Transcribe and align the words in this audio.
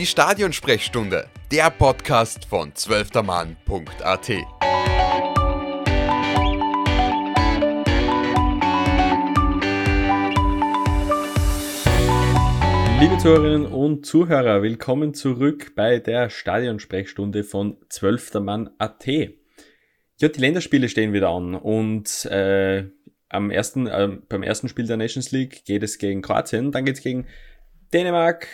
Die 0.00 0.06
Stadionsprechstunde, 0.06 1.28
der 1.52 1.68
Podcast 1.68 2.46
von 2.46 2.74
zwölftermann.at. 2.74 4.28
Liebe 12.98 13.18
Zuhörerinnen 13.18 13.66
und 13.66 14.06
Zuhörer, 14.06 14.62
willkommen 14.62 15.12
zurück 15.12 15.74
bei 15.76 15.98
der 15.98 16.30
Stadionsprechstunde 16.30 17.44
von 17.44 17.76
zwölftermann.at. 17.90 19.06
Ja, 19.06 20.28
die 20.28 20.40
Länderspiele 20.40 20.88
stehen 20.88 21.12
wieder 21.12 21.28
an 21.28 21.54
und 21.54 22.24
äh, 22.24 22.86
am 23.28 23.50
ersten, 23.50 23.86
äh, 23.86 24.08
beim 24.30 24.42
ersten 24.42 24.70
Spiel 24.70 24.86
der 24.86 24.96
Nations 24.96 25.30
League 25.30 25.66
geht 25.66 25.82
es 25.82 25.98
gegen 25.98 26.22
Kroatien, 26.22 26.72
dann 26.72 26.86
geht 26.86 26.96
es 26.96 27.02
gegen 27.02 27.26
Dänemark, 27.92 28.48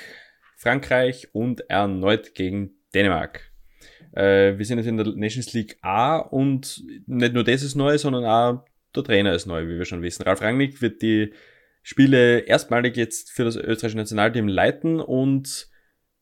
Frankreich 0.57 1.29
und 1.33 1.69
erneut 1.71 2.35
gegen 2.35 2.73
Dänemark. 2.95 3.53
Äh, 4.13 4.57
wir 4.57 4.65
sind 4.65 4.79
jetzt 4.79 4.87
in 4.87 4.97
der 4.97 5.07
Nations 5.15 5.53
League 5.53 5.77
A 5.83 6.17
und 6.17 6.83
nicht 7.07 7.35
nur 7.35 7.45
das 7.45 7.63
ist 7.63 7.75
neu, 7.75 7.99
sondern 7.99 8.25
auch 8.25 8.65
der 8.95 9.05
Trainer 9.05 9.35
ist 9.35 9.47
neu, 9.47 9.69
wie 9.69 9.77
wir 9.77 9.85
schon 9.85 10.03
wissen. 10.03 10.23
Ralf 10.23 10.41
Rangnick 10.41 10.81
wird 10.81 11.03
die 11.03 11.33
Spiele 11.83 12.41
erstmalig 12.41 12.97
jetzt 12.97 13.31
für 13.31 13.45
das 13.45 13.57
österreichische 13.57 13.99
Nationalteam 13.99 14.49
leiten 14.49 14.99
und 14.99 15.69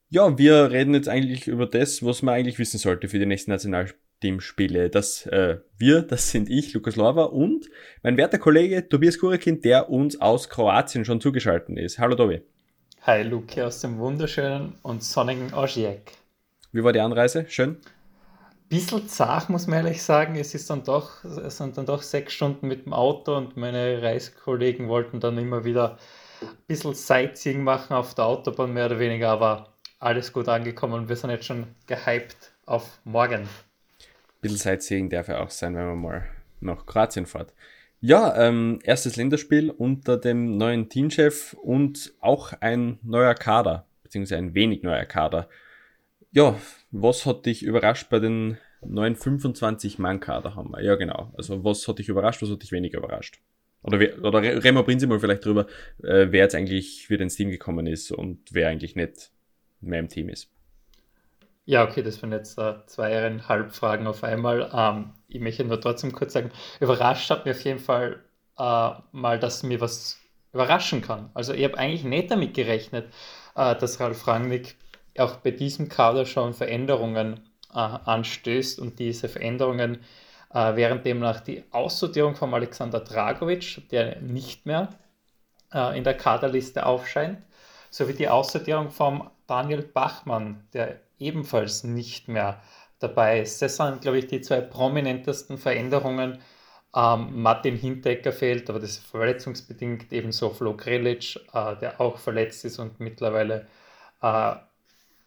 ja, 0.09 0.37
wir 0.37 0.69
reden 0.69 0.93
jetzt 0.93 1.09
eigentlich 1.09 1.47
über 1.47 1.65
das, 1.65 2.05
was 2.05 2.21
man 2.21 2.35
eigentlich 2.35 2.59
wissen 2.59 2.77
sollte 2.77 3.07
für 3.07 3.17
die 3.17 3.25
nächsten 3.25 3.51
Nationalteamspiele. 3.51 4.89
Das 4.89 5.25
äh, 5.27 5.57
wir, 5.77 6.01
das 6.01 6.31
sind 6.31 6.49
ich, 6.49 6.73
Lukas 6.73 6.97
Lorva 6.97 7.23
und 7.23 7.69
mein 8.03 8.17
werter 8.17 8.37
Kollege 8.37 8.87
Tobias 8.87 9.17
Kurekin, 9.17 9.61
der 9.61 9.89
uns 9.89 10.19
aus 10.19 10.49
Kroatien 10.49 11.05
schon 11.05 11.21
zugeschaltet 11.21 11.79
ist. 11.79 11.97
Hallo 11.97 12.15
Tobi. 12.15 12.41
Hi 13.07 13.21
Luki 13.21 13.61
aus 13.61 13.81
dem 13.81 13.99
wunderschönen 13.99 14.79
und 14.81 15.03
sonnigen 15.03 15.53
Osijek. 15.53 16.13
Wie 16.71 16.83
war 16.83 16.91
die 16.91 16.99
Anreise? 16.99 17.45
Schön? 17.47 17.77
Bisschen 18.67 19.07
zart, 19.07 19.47
muss 19.47 19.67
man 19.67 19.85
ehrlich 19.85 20.01
sagen. 20.01 20.35
Es, 20.37 20.55
ist 20.55 20.71
dann 20.71 20.83
doch, 20.83 21.23
es 21.23 21.57
sind 21.57 21.77
dann 21.77 21.85
doch 21.85 22.01
sechs 22.01 22.33
Stunden 22.33 22.67
mit 22.67 22.87
dem 22.87 22.93
Auto 22.93 23.37
und 23.37 23.57
meine 23.57 24.01
Reisekollegen 24.01 24.87
wollten 24.87 25.19
dann 25.19 25.37
immer 25.37 25.63
wieder 25.63 25.99
ein 26.41 26.47
bisschen 26.65 26.95
Sightseeing 26.95 27.63
machen 27.63 27.93
auf 27.93 28.15
der 28.15 28.25
Autobahn, 28.25 28.73
mehr 28.73 28.87
oder 28.87 28.97
weniger, 28.97 29.29
aber 29.29 29.75
alles 29.99 30.33
gut 30.33 30.49
angekommen 30.49 30.95
und 30.95 31.07
wir 31.07 31.15
sind 31.15 31.29
jetzt 31.29 31.45
schon 31.45 31.67
gehypt 31.85 32.53
auf 32.65 32.97
morgen. 33.03 33.41
Ein 33.43 33.47
bisschen 34.41 34.57
Sightseeing 34.57 35.11
darf 35.11 35.27
ja 35.27 35.43
auch 35.43 35.51
sein, 35.51 35.75
wenn 35.75 35.85
man 35.85 36.01
mal 36.01 36.29
nach 36.59 36.87
Kroatien 36.87 37.27
fährt. 37.27 37.53
Ja, 38.07 38.37
ähm, 38.37 38.77
erstes 38.83 39.15
Länderspiel 39.15 39.71
unter 39.71 40.15
dem 40.17 40.57
neuen 40.57 40.89
Teamchef 40.89 41.53
und 41.53 42.13
auch 42.21 42.53
ein 42.59 42.99
neuer 43.01 43.33
Kader, 43.33 43.87
beziehungsweise 44.03 44.37
ein 44.37 44.53
wenig 44.53 44.83
neuer 44.83 45.05
Kader. 45.05 45.49
Ja, 46.31 46.55
was 46.91 47.25
hat 47.25 47.47
dich 47.47 47.63
überrascht 47.63 48.11
bei 48.11 48.19
den 48.19 48.59
neuen 48.85 49.15
25-Mann-Kader 49.15 50.53
haben 50.53 50.69
wir? 50.69 50.83
Ja, 50.83 50.93
genau. 50.93 51.33
Also 51.35 51.63
was 51.63 51.87
hat 51.87 51.97
dich 51.97 52.07
überrascht, 52.07 52.43
was 52.43 52.51
hat 52.51 52.61
dich 52.61 52.71
weniger 52.71 52.99
überrascht? 52.99 53.41
Oder, 53.81 53.97
oder 54.21 54.43
reden 54.43 54.75
wir 54.75 54.83
prinzipiell 54.83 55.19
vielleicht 55.19 55.43
drüber, 55.43 55.65
äh, 56.03 56.27
wer 56.29 56.43
jetzt 56.43 56.53
eigentlich 56.53 57.09
wieder 57.09 57.23
ins 57.23 57.35
Team 57.35 57.49
gekommen 57.49 57.87
ist 57.87 58.11
und 58.11 58.37
wer 58.51 58.67
eigentlich 58.67 58.95
nicht 58.95 59.31
mehr 59.81 59.97
im 59.97 60.09
Team 60.09 60.29
ist. 60.29 60.54
Ja, 61.67 61.83
okay, 61.83 62.03
das 62.03 62.15
sind 62.17 62.31
jetzt 62.31 62.57
äh, 62.59 62.75
zweieinhalb 62.85 63.73
Fragen 63.73 64.05
auf 64.07 64.23
einmal. 64.23 64.69
Ähm, 64.73 65.13
ich 65.27 65.39
möchte 65.41 65.63
nur 65.65 65.81
trotzdem 65.81 66.11
kurz 66.13 66.33
sagen, 66.33 66.51
überrascht 66.79 67.29
hat 67.31 67.45
mir 67.45 67.51
auf 67.51 67.63
jeden 67.63 67.79
Fall 67.79 68.23
äh, 68.57 68.91
mal, 69.11 69.39
dass 69.39 69.63
mir 69.63 69.81
was 69.81 70.19
überraschen 70.53 71.01
kann. 71.01 71.31
Also 71.33 71.53
ich 71.53 71.63
habe 71.63 71.77
eigentlich 71.77 72.03
nicht 72.03 72.29
damit 72.29 72.53
gerechnet, 72.53 73.11
äh, 73.55 73.75
dass 73.75 73.99
Ralf 73.99 74.27
Rangnick 74.27 74.75
auch 75.17 75.37
bei 75.37 75.51
diesem 75.51 75.89
Kader 75.89 76.25
schon 76.25 76.53
Veränderungen 76.53 77.39
äh, 77.73 77.77
anstößt 77.77 78.79
und 78.79 78.99
diese 78.99 79.27
Veränderungen, 79.27 79.99
äh, 80.53 80.75
während 80.75 81.03
demnach 81.05 81.39
die 81.41 81.63
Aussortierung 81.71 82.35
von 82.35 82.53
Alexander 82.53 82.99
Dragovic, 82.99 83.89
der 83.89 84.21
nicht 84.21 84.65
mehr 84.67 84.89
äh, 85.73 85.97
in 85.97 86.03
der 86.03 86.15
Kaderliste 86.17 86.85
aufscheint, 86.85 87.39
sowie 87.89 88.13
die 88.13 88.29
Aussortierung 88.29 88.91
von 88.91 89.29
Daniel 89.47 89.81
Bachmann, 89.83 90.67
der 90.73 90.99
ebenfalls 91.19 91.83
nicht 91.83 92.27
mehr 92.27 92.61
dabei 92.99 93.41
ist. 93.41 93.61
Das 93.61 93.77
sind, 93.77 94.01
glaube 94.01 94.19
ich, 94.19 94.27
die 94.27 94.41
zwei 94.41 94.61
prominentesten 94.61 95.57
Veränderungen. 95.57 96.39
Ähm, 96.95 97.41
Martin 97.41 97.75
Hinteregger 97.77 98.31
fehlt, 98.31 98.69
aber 98.69 98.79
das 98.79 98.91
ist 98.91 99.05
verletzungsbedingt. 99.05 100.11
Ebenso 100.13 100.49
Flo 100.49 100.75
Grelic, 100.75 101.35
äh, 101.53 101.75
der 101.77 101.99
auch 102.01 102.17
verletzt 102.17 102.65
ist 102.65 102.79
und 102.79 102.99
mittlerweile 102.99 103.67
äh, 104.21 104.55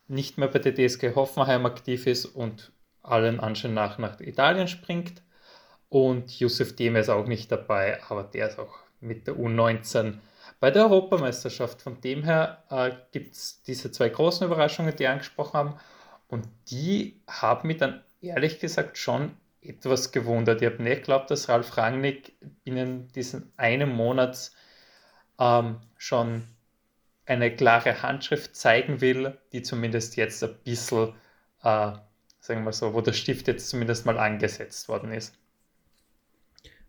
nicht 0.08 0.38
mehr 0.38 0.48
bei 0.48 0.58
der 0.60 0.74
DSG 0.74 1.14
Hoffenheim 1.14 1.66
aktiv 1.66 2.06
ist 2.06 2.24
und 2.26 2.72
allen 3.02 3.40
Anschein 3.40 3.74
nach 3.74 3.98
nach 3.98 4.20
Italien 4.20 4.68
springt. 4.68 5.22
Und 5.90 6.38
Yusuf 6.40 6.74
Deme 6.76 7.00
ist 7.00 7.08
auch 7.10 7.26
nicht 7.26 7.50
dabei, 7.52 8.02
aber 8.08 8.24
der 8.24 8.48
ist 8.48 8.58
auch 8.58 8.78
mit 9.00 9.26
der 9.26 9.34
U19 9.34 10.18
bei 10.60 10.70
der 10.70 10.84
Europameisterschaft. 10.84 11.82
Von 11.82 12.00
dem 12.00 12.24
her 12.24 12.64
äh, 12.70 12.90
gibt 13.12 13.34
es 13.34 13.62
diese 13.62 13.90
zwei 13.90 14.08
großen 14.08 14.46
Überraschungen, 14.46 14.94
die 14.94 15.06
angesprochen 15.06 15.54
haben. 15.54 15.74
Und 16.28 16.48
die 16.70 17.20
haben 17.28 17.68
mich 17.68 17.78
dann 17.78 18.02
ehrlich 18.20 18.58
gesagt 18.58 18.98
schon 18.98 19.36
etwas 19.60 20.12
gewundert. 20.12 20.62
Ich 20.62 20.66
habe 20.70 20.82
nicht 20.82 20.98
geglaubt, 20.98 21.30
dass 21.30 21.48
Ralf 21.48 21.76
Rangnick 21.76 22.34
binnen 22.64 23.08
diesen 23.08 23.52
einen 23.56 23.90
Monat 23.90 24.50
ähm, 25.38 25.80
schon 25.96 26.44
eine 27.26 27.54
klare 27.54 28.02
Handschrift 28.02 28.56
zeigen 28.56 29.00
will, 29.00 29.36
die 29.52 29.62
zumindest 29.62 30.16
jetzt 30.16 30.42
ein 30.42 30.54
bisschen, 30.64 31.14
äh, 31.62 31.92
sagen 32.40 32.64
wir 32.64 32.72
so, 32.72 32.94
wo 32.94 33.00
der 33.00 33.12
Stift 33.12 33.48
jetzt 33.48 33.68
zumindest 33.68 34.06
mal 34.06 34.18
angesetzt 34.18 34.88
worden 34.88 35.12
ist. 35.12 35.34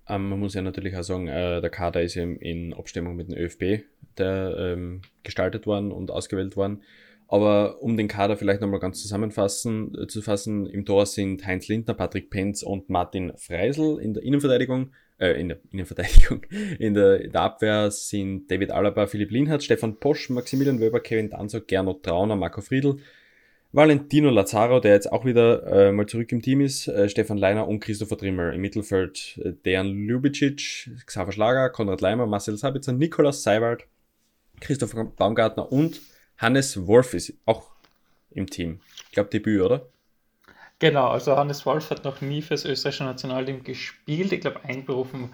Ähm, 0.10 0.30
man 0.30 0.40
muss 0.40 0.56
ja 0.56 0.62
natürlich 0.62 0.96
auch 0.98 1.04
sagen, 1.04 1.28
äh, 1.28 1.62
der 1.62 1.70
Kader 1.70 2.02
ist 2.02 2.16
in, 2.16 2.38
in 2.38 2.74
Abstimmung 2.74 3.16
mit 3.16 3.30
dem 3.30 3.38
ÖFB 3.38 3.84
der, 4.18 4.56
ähm, 4.58 5.02
gestaltet 5.24 5.66
worden 5.68 5.92
und 5.92 6.12
ausgewählt 6.12 6.58
worden. 6.58 6.82
Aber 7.28 7.84
um 7.84 7.96
den 7.96 8.08
Kader 8.08 8.38
vielleicht 8.38 8.60
nochmal 8.60 8.80
ganz 8.80 9.02
zusammenfassen, 9.02 9.96
äh, 9.96 10.08
zu 10.08 10.24
fassen, 10.24 10.66
im 10.66 10.84
Tor 10.84 11.06
sind 11.06 11.46
Heinz 11.46 11.68
Lindner, 11.68 11.94
Patrick 11.94 12.32
Penz 12.32 12.64
und 12.64 12.90
Martin 12.90 13.34
Freisel 13.38 14.00
in 14.00 14.16
der 14.16 14.24
Innenverteidigung, 14.24 14.92
äh, 15.20 15.40
in 15.40 15.50
der 15.50 15.60
Innenverteidigung, 15.72 16.42
in 16.80 16.96
der, 16.96 17.22
in 17.22 17.32
der 17.32 17.42
Abwehr 17.42 17.92
sind 17.92 18.50
David 18.50 18.72
Alaba, 18.72 19.06
Philipp 19.06 19.30
Linhardt, 19.30 19.64
Stefan 19.64 20.00
Posch, 20.00 20.32
Maximilian 20.32 20.80
Wöber, 20.80 21.02
Kevin 21.02 21.30
Danzog, 21.30 21.68
Gernot 21.68 22.04
Trauner, 22.04 22.36
Marco 22.36 22.62
Friedl, 22.62 22.98
Valentino 23.72 24.32
Lazaro, 24.32 24.80
der 24.80 24.94
jetzt 24.94 25.12
auch 25.12 25.26
wieder 25.26 25.66
äh, 25.68 25.92
mal 25.92 26.08
zurück 26.08 26.32
im 26.32 26.42
Team 26.42 26.62
ist, 26.62 26.88
äh, 26.88 27.08
Stefan 27.08 27.38
Leiner 27.38 27.68
und 27.68 27.80
Christopher 27.80 28.18
Trimmer. 28.18 28.52
Im 28.52 28.62
Mittelfeld 28.62 29.40
äh, 29.44 29.54
Dejan 29.54 29.88
Ljubicic, 29.88 30.90
Xaver 31.06 31.32
Schlager, 31.32 31.70
Konrad 31.70 32.02
Leimer, 32.02 32.26
Marcel 32.26 32.58
Sabitzer, 32.58 32.94
Nikolaus 32.94 33.44
Seiwald, 33.44 33.86
Christopher 34.60 35.06
Baumgartner 35.06 35.72
und 35.72 36.02
Hannes 36.38 36.88
Wolf 36.88 37.14
ist 37.14 37.34
auch 37.46 37.70
im 38.32 38.50
Team. 38.50 38.80
Ich 39.06 39.12
glaube 39.12 39.30
Debüt, 39.30 39.62
oder? 39.62 39.86
Genau, 40.80 41.10
also 41.10 41.36
Hannes 41.36 41.66
Wolf 41.66 41.92
hat 41.92 42.06
noch 42.06 42.22
nie 42.22 42.42
fürs 42.42 42.66
österreichische 42.66 43.04
Nationalteam 43.04 43.64
gespielt. 43.64 44.32
Ich 44.32 44.42
glaube, 44.42 44.64
einberufen 44.64 45.34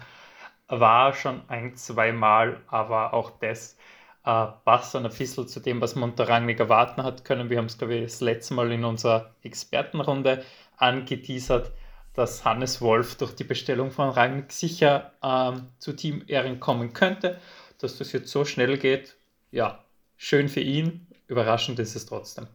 war 0.68 1.14
schon 1.14 1.40
ein, 1.48 1.76
zwei 1.76 2.12
Mal, 2.12 2.60
aber 2.66 3.14
auch 3.14 3.30
das 3.38 3.76
äh, 4.26 4.46
passt 4.64 4.94
dann 4.94 5.06
ein 5.06 5.12
bisschen 5.16 5.46
zu 5.46 5.60
dem, 5.60 5.80
was 5.80 5.94
Monterrangnick 5.94 6.58
erwarten 6.58 7.04
hat 7.04 7.24
können. 7.24 7.48
Wir 7.48 7.58
haben 7.58 7.66
es, 7.66 7.78
glaube 7.78 7.94
ich, 7.94 8.02
das 8.02 8.20
letzte 8.20 8.54
Mal 8.54 8.72
in 8.72 8.84
unserer 8.84 9.34
Expertenrunde 9.42 10.44
angeteasert, 10.76 11.70
dass 12.12 12.44
Hannes 12.44 12.80
Wolf 12.80 13.14
durch 13.16 13.34
die 13.34 13.44
Bestellung 13.44 13.92
von 13.92 14.10
Rangnick 14.10 14.52
sicher 14.52 15.12
ähm, 15.22 15.68
zu 15.78 15.92
Team 15.92 16.24
Ehren 16.26 16.58
kommen 16.58 16.92
könnte. 16.92 17.38
Dass 17.78 17.98
das 17.98 18.12
jetzt 18.12 18.30
so 18.30 18.44
schnell 18.44 18.78
geht, 18.78 19.16
ja, 19.52 19.84
schön 20.16 20.48
für 20.48 20.60
ihn, 20.60 21.06
überraschend 21.28 21.78
ist 21.78 21.94
es 21.94 22.06
trotzdem. 22.06 22.48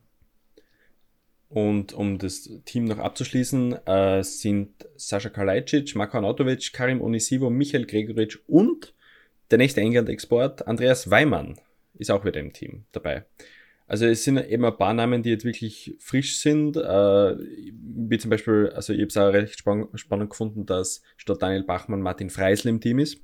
Und 1.48 1.94
um 1.94 2.18
das 2.18 2.50
Team 2.66 2.86
noch 2.86 2.98
abzuschließen, 2.98 3.86
äh, 3.86 4.24
sind 4.24 4.88
Sascha 4.98 5.30
Kalajdzic, 5.30 5.96
Marko 5.96 6.18
Anatovic, 6.18 6.74
Karim 6.74 7.02
Onisivo, 7.02 7.50
Michael 7.50 7.86
Gregoritsch 7.86 8.40
und 8.48 8.94
der 9.52 9.58
nächste 9.58 9.82
England-Export, 9.82 10.68
Andreas 10.68 11.10
Weimann, 11.10 11.56
ist 11.96 12.10
auch 12.10 12.26
wieder 12.26 12.40
im 12.40 12.54
Team 12.54 12.86
dabei. 12.92 13.26
Also 13.88 14.06
es 14.06 14.24
sind 14.24 14.38
eben 14.38 14.64
ein 14.64 14.78
paar 14.78 14.94
Namen, 14.94 15.22
die 15.22 15.32
jetzt 15.32 15.44
wirklich 15.44 15.96
frisch 16.00 16.40
sind. 16.40 16.78
Äh, 16.78 17.36
wie 17.38 18.18
zum 18.18 18.30
Beispiel, 18.30 18.72
also 18.74 18.94
ich 18.94 19.00
habe 19.00 19.08
es 19.08 19.18
auch 19.18 19.34
recht 19.34 19.60
spannend 19.60 20.30
gefunden, 20.30 20.66
dass 20.66 21.02
statt 21.18 21.42
Daniel 21.42 21.64
Bachmann 21.64 22.02
Martin 22.02 22.30
Freisl 22.30 22.70
im 22.70 22.80
Team 22.80 23.00
ist, 23.00 23.20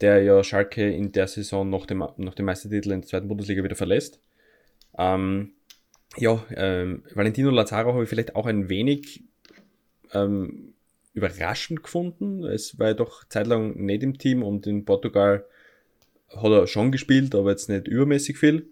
der 0.00 0.22
ja 0.22 0.42
Schalke 0.42 0.90
in 0.90 1.12
der 1.12 1.28
Saison 1.28 1.68
nach 1.68 1.84
dem, 1.84 1.98
nach 2.16 2.34
dem 2.34 2.46
Meistertitel 2.46 2.92
in 2.92 3.02
der 3.02 3.08
zweiten 3.08 3.28
Bundesliga 3.28 3.62
wieder 3.62 3.76
verlässt. 3.76 4.20
Ähm, 4.96 5.52
ja, 6.16 6.42
ähm, 6.56 7.02
Valentino 7.14 7.50
Lazaro 7.50 7.92
habe 7.92 8.04
ich 8.04 8.08
vielleicht 8.08 8.36
auch 8.36 8.46
ein 8.46 8.68
wenig 8.68 9.24
ähm, 10.12 10.73
überraschend 11.14 11.82
gefunden. 11.82 12.44
Es 12.44 12.78
war 12.78 12.88
ja 12.88 12.94
doch 12.94 13.24
zeitlang 13.24 13.76
nicht 13.76 14.02
im 14.02 14.18
Team 14.18 14.42
und 14.42 14.66
in 14.66 14.84
Portugal 14.84 15.46
hat 16.28 16.50
er 16.50 16.66
schon 16.66 16.92
gespielt, 16.92 17.34
aber 17.34 17.50
jetzt 17.50 17.68
nicht 17.68 17.88
übermäßig 17.88 18.38
viel. 18.38 18.68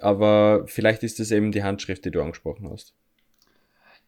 aber 0.00 0.64
vielleicht 0.66 1.02
ist 1.02 1.20
es 1.20 1.30
eben 1.30 1.52
die 1.52 1.62
Handschrift, 1.62 2.04
die 2.04 2.10
du 2.10 2.22
angesprochen 2.22 2.70
hast. 2.70 2.94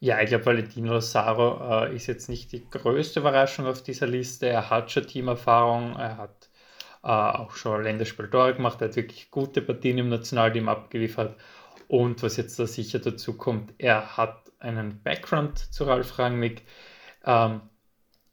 Ja, 0.00 0.20
ich 0.20 0.30
glaube, 0.30 0.46
Valentino 0.46 0.94
Lazaro 0.94 1.84
äh, 1.84 1.94
ist 1.94 2.08
jetzt 2.08 2.28
nicht 2.28 2.50
die 2.50 2.68
größte 2.68 3.20
Überraschung 3.20 3.66
auf 3.66 3.82
dieser 3.82 4.06
Liste. 4.08 4.48
Er 4.48 4.68
hat 4.68 4.90
schon 4.90 5.06
Teamerfahrung, 5.06 5.94
er 5.96 6.16
hat 6.16 6.50
äh, 7.04 7.08
auch 7.08 7.54
schon 7.54 7.84
Länderspieltore 7.84 8.54
gemacht, 8.54 8.80
er 8.80 8.88
hat 8.88 8.96
wirklich 8.96 9.30
gute 9.30 9.62
Partien 9.62 9.98
im 9.98 10.08
Nationalteam 10.08 10.68
abgeliefert. 10.68 11.36
Und 11.86 12.22
was 12.22 12.36
jetzt 12.36 12.58
da 12.58 12.66
sicher 12.66 12.98
dazu 12.98 13.36
kommt, 13.36 13.74
er 13.78 14.16
hat 14.16 14.50
einen 14.58 15.00
Background 15.02 15.58
zu 15.58 15.84
Ralf 15.84 16.18
Rangnick. 16.18 16.62
Ähm, 17.24 17.60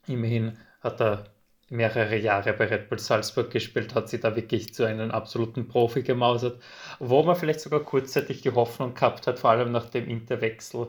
immerhin 0.06 0.58
hat 0.80 1.00
er 1.00 1.24
mehrere 1.70 2.16
Jahre 2.16 2.52
bei 2.52 2.66
Red 2.66 2.88
Bull 2.88 2.98
Salzburg 2.98 3.50
gespielt, 3.50 3.94
hat 3.94 4.08
sie 4.08 4.18
da 4.18 4.34
wirklich 4.34 4.74
zu 4.74 4.84
einem 4.84 5.10
absoluten 5.12 5.68
Profi 5.68 6.02
gemausert, 6.02 6.60
wo 6.98 7.22
man 7.22 7.36
vielleicht 7.36 7.60
sogar 7.60 7.80
kurzzeitig 7.80 8.42
die 8.42 8.50
Hoffnung 8.50 8.94
gehabt 8.94 9.26
hat, 9.26 9.38
vor 9.38 9.50
allem 9.50 9.70
nach 9.70 9.88
dem 9.88 10.08
Interwechsel, 10.08 10.88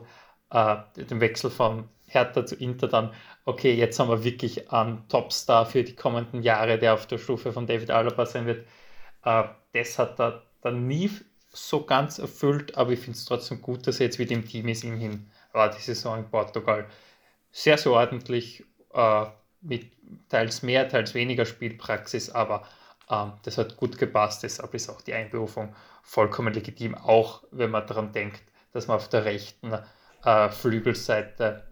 äh, 0.50 0.76
dem 0.96 1.20
Wechsel 1.20 1.50
von 1.50 1.88
Hertha 2.06 2.44
zu 2.44 2.56
Inter 2.56 2.88
dann, 2.88 3.12
okay, 3.44 3.74
jetzt 3.74 3.98
haben 3.98 4.10
wir 4.10 4.24
wirklich 4.24 4.70
einen 4.72 5.06
Topstar 5.08 5.66
für 5.66 5.84
die 5.84 5.94
kommenden 5.96 6.42
Jahre, 6.42 6.78
der 6.78 6.94
auf 6.94 7.06
der 7.06 7.18
Stufe 7.18 7.52
von 7.52 7.66
David 7.66 7.90
Alaba 7.90 8.26
sein 8.26 8.46
wird. 8.46 8.66
Äh, 9.24 9.44
das 9.72 9.98
hat 9.98 10.20
er 10.20 10.42
dann 10.62 10.86
nie 10.86 11.10
so 11.52 11.84
ganz 11.84 12.18
erfüllt, 12.18 12.76
aber 12.76 12.92
ich 12.92 13.00
finde 13.00 13.16
es 13.18 13.24
trotzdem 13.24 13.62
gut, 13.62 13.86
dass 13.86 14.00
er 14.00 14.06
jetzt 14.06 14.18
wieder 14.18 14.32
im 14.32 14.46
Team 14.46 14.68
ist. 14.68 14.84
Immerhin 14.84 15.30
war 15.52 15.70
die 15.70 15.80
Saison 15.80 16.18
in 16.18 16.28
Portugal 16.28 16.86
sehr, 17.52 17.78
sehr 17.78 17.92
ordentlich, 17.92 18.64
äh, 18.94 19.26
mit 19.60 19.92
teils 20.28 20.62
mehr, 20.62 20.88
teils 20.88 21.14
weniger 21.14 21.44
Spielpraxis, 21.46 22.30
aber 22.30 22.66
ähm, 23.10 23.34
das 23.44 23.58
hat 23.58 23.76
gut 23.76 23.98
gepasst. 23.98 24.42
Deshalb 24.42 24.74
ist 24.74 24.88
auch 24.88 25.00
die 25.00 25.14
Einberufung 25.14 25.74
vollkommen 26.02 26.52
legitim, 26.52 26.96
auch 26.96 27.44
wenn 27.52 27.70
man 27.70 27.86
daran 27.86 28.12
denkt, 28.12 28.42
dass 28.72 28.88
man 28.88 28.96
auf 28.96 29.08
der 29.08 29.24
rechten 29.24 29.72
äh, 30.24 30.48
Flügelseite 30.48 31.64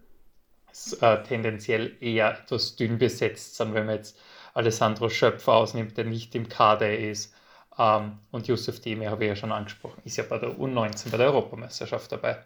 äh, 1.01 1.23
tendenziell 1.23 1.97
eher 1.99 2.39
etwas 2.39 2.75
dünn 2.75 2.97
besetzt 2.97 3.57
sind, 3.57 3.73
wenn 3.73 3.87
man 3.87 3.95
jetzt 3.95 4.17
Alessandro 4.53 5.09
Schöpfer 5.09 5.53
ausnimmt, 5.53 5.97
der 5.97 6.05
nicht 6.05 6.33
im 6.35 6.47
Kader 6.47 6.97
ist. 6.97 7.33
Ähm, 7.77 8.19
und 8.31 8.47
Yusuf 8.47 8.79
Deme 8.79 9.09
habe 9.09 9.25
ich 9.25 9.29
ja 9.29 9.35
schon 9.35 9.51
angesprochen, 9.51 10.01
ist 10.05 10.17
ja 10.17 10.23
bei 10.23 10.37
der 10.37 10.51
U19, 10.51 11.09
bei 11.09 11.17
der 11.17 11.27
Europameisterschaft 11.27 12.11
dabei. 12.11 12.43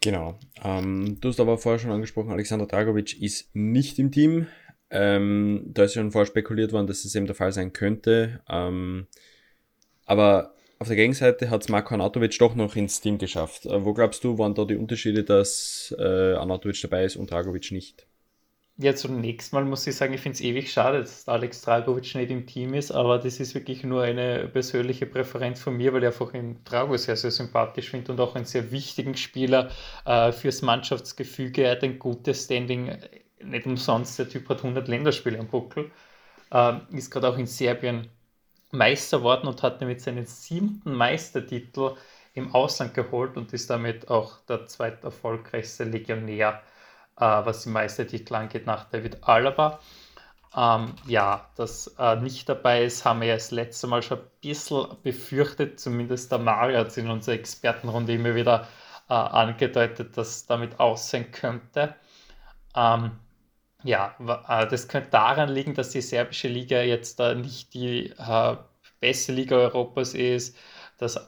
Genau. 0.00 0.38
Ähm, 0.62 1.18
du 1.20 1.28
hast 1.28 1.40
aber 1.40 1.58
vorher 1.58 1.78
schon 1.78 1.90
angesprochen, 1.90 2.30
Alexander 2.30 2.66
Dragovic 2.66 3.20
ist 3.20 3.54
nicht 3.54 3.98
im 3.98 4.12
Team. 4.12 4.46
Ähm, 4.90 5.64
da 5.66 5.84
ist 5.84 5.94
schon 5.94 6.12
vorher 6.12 6.26
spekuliert 6.26 6.72
worden, 6.72 6.86
dass 6.86 7.04
es 7.04 7.14
eben 7.14 7.26
der 7.26 7.34
Fall 7.34 7.52
sein 7.52 7.72
könnte. 7.72 8.40
Ähm, 8.48 9.06
aber 10.06 10.54
auf 10.78 10.86
der 10.86 10.96
Gegenseite 10.96 11.50
hat 11.50 11.62
es 11.62 11.68
Marko 11.68 11.94
Anatovic 11.94 12.38
doch 12.38 12.54
noch 12.54 12.76
ins 12.76 13.00
Team 13.00 13.18
geschafft. 13.18 13.66
Äh, 13.66 13.84
wo 13.84 13.92
glaubst 13.92 14.24
du, 14.24 14.38
waren 14.38 14.54
da 14.54 14.64
die 14.64 14.76
Unterschiede, 14.76 15.24
dass 15.24 15.94
äh, 15.98 16.34
Anatovic 16.34 16.80
dabei 16.80 17.04
ist 17.04 17.16
und 17.16 17.30
Dragovic 17.30 17.70
nicht? 17.72 18.07
Ja, 18.80 18.94
zunächst 18.94 19.52
mal 19.52 19.64
muss 19.64 19.86
ich 19.88 19.96
sagen, 19.96 20.14
ich 20.14 20.20
finde 20.20 20.36
es 20.36 20.40
ewig 20.40 20.70
schade, 20.72 21.00
dass 21.00 21.26
Alex 21.26 21.62
Dragovic 21.62 22.14
nicht 22.14 22.30
im 22.30 22.46
Team 22.46 22.74
ist, 22.74 22.92
aber 22.92 23.18
das 23.18 23.40
ist 23.40 23.54
wirklich 23.56 23.82
nur 23.82 24.02
eine 24.04 24.46
persönliche 24.48 25.04
Präferenz 25.06 25.60
von 25.60 25.76
mir, 25.76 25.92
weil 25.92 26.02
ich 26.04 26.06
einfach 26.08 26.30
den 26.30 26.62
Drago 26.64 26.96
sehr, 26.96 27.16
sehr 27.16 27.32
sympathisch 27.32 27.90
finde 27.90 28.12
und 28.12 28.20
auch 28.20 28.36
einen 28.36 28.44
sehr 28.44 28.70
wichtigen 28.70 29.16
Spieler 29.16 29.70
äh, 30.04 30.30
fürs 30.30 30.62
Mannschaftsgefüge. 30.62 31.64
Er 31.64 31.72
hat 31.72 31.82
ein 31.82 31.98
gutes 31.98 32.44
Standing, 32.44 32.96
nicht 33.42 33.66
umsonst, 33.66 34.16
der 34.20 34.28
Typ 34.28 34.48
hat 34.48 34.62
100 34.62 34.86
Länderspiele 34.86 35.40
am 35.40 35.48
Buckel, 35.48 35.90
äh, 36.52 36.78
ist 36.92 37.10
gerade 37.10 37.28
auch 37.28 37.38
in 37.38 37.46
Serbien 37.46 38.08
Meister 38.70 39.22
worden 39.22 39.48
und 39.48 39.62
hat 39.62 39.80
damit 39.82 40.00
seinen 40.00 40.26
siebten 40.26 40.92
Meistertitel 40.94 41.96
im 42.34 42.54
Ausland 42.54 42.94
geholt 42.94 43.36
und 43.36 43.52
ist 43.52 43.70
damit 43.70 44.08
auch 44.08 44.38
der 44.48 44.66
zweiterfolgreichste 44.66 45.84
Legionär 45.84 46.62
was 47.20 47.62
die 47.62 47.70
Meistertitel 47.70 48.34
angeht, 48.34 48.66
nach 48.66 48.84
David 48.90 49.18
Alaba. 49.22 49.80
Ähm, 50.56 50.94
ja, 51.06 51.46
dass 51.56 51.94
äh, 51.98 52.16
nicht 52.16 52.48
dabei 52.48 52.84
ist, 52.84 53.04
haben 53.04 53.20
wir 53.20 53.28
ja 53.28 53.34
das 53.34 53.50
letzte 53.50 53.86
Mal 53.86 54.02
schon 54.02 54.18
ein 54.18 54.24
bisschen 54.40 54.86
befürchtet, 55.02 55.78
zumindest 55.78 56.32
der 56.32 56.38
Mario 56.38 56.78
hat 56.78 56.88
es 56.88 56.96
in 56.96 57.10
unserer 57.10 57.34
Expertenrunde 57.34 58.14
immer 58.14 58.34
wieder 58.34 58.66
äh, 59.10 59.14
angedeutet, 59.14 60.16
dass 60.16 60.46
damit 60.46 60.80
aussehen 60.80 61.30
könnte. 61.32 61.94
Ähm, 62.74 63.12
ja, 63.84 64.14
äh, 64.48 64.66
das 64.66 64.88
könnte 64.88 65.10
daran 65.10 65.50
liegen, 65.50 65.74
dass 65.74 65.90
die 65.90 66.00
serbische 66.00 66.48
Liga 66.48 66.80
jetzt 66.82 67.20
äh, 67.20 67.34
nicht 67.34 67.74
die 67.74 68.10
äh, 68.18 68.56
beste 69.00 69.32
Liga 69.32 69.56
Europas 69.56 70.14
ist, 70.14 70.56
dass 70.98 71.16
äh, 71.16 71.20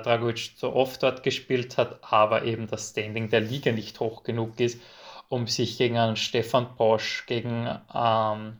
Dragovic 0.00 0.52
so 0.56 0.72
oft 0.74 1.02
dort 1.02 1.22
gespielt 1.22 1.76
hat, 1.76 1.98
aber 2.02 2.44
eben 2.44 2.68
das 2.68 2.90
Standing 2.90 3.28
der 3.30 3.40
Liga 3.40 3.72
nicht 3.72 4.00
hoch 4.00 4.22
genug 4.22 4.58
ist 4.60 4.80
um 5.30 5.46
sich 5.46 5.78
gegen 5.78 5.96
einen 5.96 6.16
Stefan 6.16 6.76
Bosch 6.76 7.24
gegen, 7.26 7.66
ähm, 7.94 8.58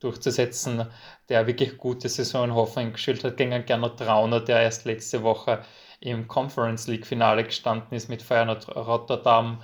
durchzusetzen, 0.00 0.86
der 1.28 1.46
wirklich 1.46 1.78
gute 1.78 2.08
Saison 2.08 2.44
in 2.44 2.54
Hoffenheim 2.54 2.92
gespielt 2.92 3.24
hat, 3.24 3.36
gegen 3.38 3.54
einen 3.54 3.64
Gernot 3.64 3.98
Trauner, 3.98 4.40
der 4.40 4.60
erst 4.60 4.84
letzte 4.84 5.22
Woche 5.22 5.64
im 6.00 6.28
Conference 6.28 6.86
League 6.88 7.06
Finale 7.06 7.44
gestanden 7.44 7.96
ist 7.96 8.08
mit 8.08 8.22
Feyenoord 8.22 8.68
Rotterdam. 8.76 9.62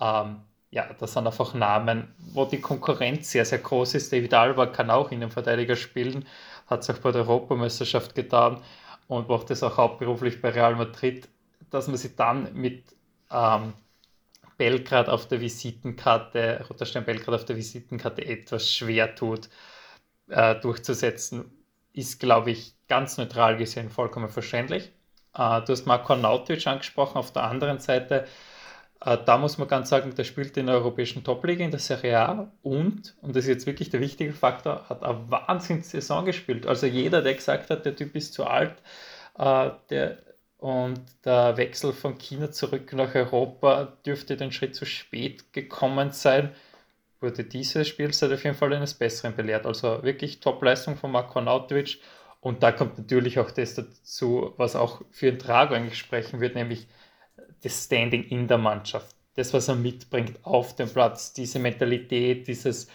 Ähm, 0.00 0.40
ja, 0.70 0.88
das 0.98 1.12
sind 1.12 1.26
einfach 1.26 1.54
Namen, 1.54 2.14
wo 2.18 2.46
die 2.46 2.60
Konkurrenz 2.60 3.30
sehr, 3.30 3.44
sehr 3.44 3.58
groß 3.58 3.94
ist. 3.94 4.12
David 4.12 4.32
Alba 4.32 4.66
kann 4.66 4.90
auch 4.90 5.10
Innenverteidiger 5.10 5.76
spielen, 5.76 6.24
hat 6.66 6.80
es 6.80 6.90
auch 6.90 6.98
bei 6.98 7.12
der 7.12 7.22
Europameisterschaft 7.22 8.14
getan 8.14 8.62
und 9.08 9.28
macht 9.28 9.50
es 9.50 9.62
auch 9.62 9.76
hauptberuflich 9.76 10.40
bei 10.40 10.50
Real 10.50 10.76
Madrid, 10.76 11.28
dass 11.70 11.88
man 11.88 11.96
sich 11.96 12.16
dann 12.16 12.54
mit 12.54 12.84
ähm, 13.30 13.74
Belgrad 14.56 15.08
auf 15.08 15.26
der 15.28 15.40
Visitenkarte, 15.40 16.64
Roter 16.68 16.86
Stern 16.86 17.04
Belgrad 17.04 17.34
auf 17.34 17.44
der 17.44 17.56
Visitenkarte 17.56 18.24
etwas 18.24 18.72
schwer 18.72 19.14
tut, 19.14 19.48
äh, 20.28 20.54
durchzusetzen, 20.56 21.50
ist, 21.92 22.20
glaube 22.20 22.50
ich, 22.50 22.74
ganz 22.88 23.18
neutral 23.18 23.56
gesehen 23.56 23.90
vollkommen 23.90 24.28
verständlich. 24.28 24.92
Äh, 25.34 25.62
du 25.62 25.72
hast 25.72 25.86
Marko 25.86 26.16
Nautic 26.16 26.66
angesprochen, 26.66 27.16
auf 27.18 27.32
der 27.32 27.44
anderen 27.44 27.78
Seite, 27.80 28.26
äh, 29.04 29.18
da 29.24 29.38
muss 29.38 29.58
man 29.58 29.68
ganz 29.68 29.90
sagen, 29.90 30.14
der 30.14 30.24
spielt 30.24 30.56
in 30.56 30.66
der 30.66 30.76
europäischen 30.76 31.24
Topliga 31.24 31.64
in 31.64 31.70
der 31.70 31.80
Serie 31.80 32.18
A 32.18 32.52
und, 32.62 33.16
und 33.20 33.36
das 33.36 33.44
ist 33.44 33.48
jetzt 33.50 33.66
wirklich 33.66 33.90
der 33.90 34.00
wichtige 34.00 34.32
Faktor, 34.32 34.88
hat 34.88 35.02
eine 35.02 35.30
Wahnsinns-Saison 35.30 36.24
gespielt. 36.24 36.66
Also 36.66 36.86
jeder, 36.86 37.22
der 37.22 37.34
gesagt 37.34 37.70
hat, 37.70 37.84
der 37.84 37.96
Typ 37.96 38.16
ist 38.16 38.34
zu 38.34 38.44
alt, 38.46 38.74
äh, 39.38 39.70
der 39.90 40.18
und 40.64 41.04
der 41.26 41.58
Wechsel 41.58 41.92
von 41.92 42.16
China 42.16 42.50
zurück 42.50 42.90
nach 42.94 43.14
Europa 43.14 43.98
dürfte 44.06 44.34
den 44.34 44.50
Schritt 44.50 44.74
zu 44.74 44.86
spät 44.86 45.52
gekommen 45.52 46.10
sein. 46.10 46.54
Wurde 47.20 47.44
diese 47.44 47.84
Spielzeit 47.84 48.32
auf 48.32 48.44
jeden 48.44 48.56
Fall 48.56 48.72
eines 48.72 48.94
Besseren 48.94 49.36
belehrt. 49.36 49.66
Also 49.66 50.02
wirklich 50.02 50.40
Top-Leistung 50.40 50.96
von 50.96 51.12
Marko 51.12 51.42
Nautovic. 51.42 52.00
Und 52.40 52.62
da 52.62 52.72
kommt 52.72 52.96
natürlich 52.96 53.38
auch 53.38 53.50
das 53.50 53.74
dazu, 53.74 54.54
was 54.56 54.74
auch 54.74 55.02
für 55.10 55.30
den 55.30 55.38
Trago 55.38 55.74
eigentlich 55.74 55.98
sprechen 55.98 56.40
wird, 56.40 56.54
nämlich 56.54 56.88
das 57.62 57.84
Standing 57.84 58.24
in 58.24 58.48
der 58.48 58.56
Mannschaft. 58.56 59.14
Das, 59.34 59.52
was 59.52 59.68
er 59.68 59.74
mitbringt 59.74 60.38
auf 60.44 60.74
dem 60.76 60.88
Platz, 60.88 61.34
diese 61.34 61.58
Mentalität, 61.58 62.48
dieses, 62.48 62.88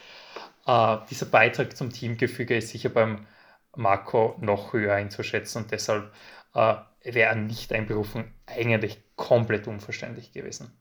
äh, 0.65 0.97
dieser 1.07 1.27
Beitrag 1.27 1.77
zum 1.77 1.91
Teamgefüge 1.91 2.57
ist 2.57 2.69
sicher 2.69 2.89
beim 2.89 3.27
Marco 3.75 4.35
noch 4.39 4.73
höher 4.73 4.95
einzuschätzen. 4.95 5.61
Und 5.61 5.71
deshalb 5.71 6.11
äh, 6.55 6.73
wäre 7.03 7.32
ein 7.32 7.48
Nicht-Einberufen 7.48 8.25
eigentlich 8.46 9.01
komplett 9.15 9.68
unverständlich 9.68 10.32
gewesen. 10.32 10.72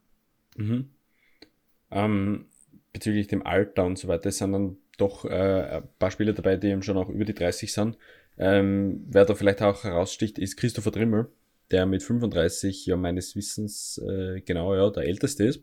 Mhm. 0.56 0.90
Ähm, 1.90 2.46
bezüglich 2.92 3.28
dem 3.28 3.46
Alter 3.46 3.84
und 3.84 3.98
so 3.98 4.08
weiter 4.08 4.30
sind 4.30 4.52
dann 4.52 4.76
doch 4.96 5.24
äh, 5.24 5.78
ein 5.78 5.88
paar 5.98 6.10
Spieler 6.10 6.32
dabei, 6.32 6.56
die 6.56 6.68
eben 6.68 6.82
schon 6.82 6.96
auch 6.96 7.08
über 7.08 7.24
die 7.24 7.34
30 7.34 7.72
sind. 7.72 7.96
Ähm, 8.36 9.04
wer 9.08 9.24
da 9.24 9.34
vielleicht 9.34 9.62
auch 9.62 9.84
heraussticht, 9.84 10.38
ist 10.38 10.56
Christopher 10.56 10.90
Drimmel, 10.90 11.28
der 11.70 11.86
mit 11.86 12.02
35 12.02 12.86
ja 12.86 12.96
meines 12.96 13.36
Wissens 13.36 13.98
äh, 13.98 14.40
genau 14.40 14.74
ja 14.74 14.90
der 14.90 15.04
älteste 15.04 15.44
ist. 15.44 15.62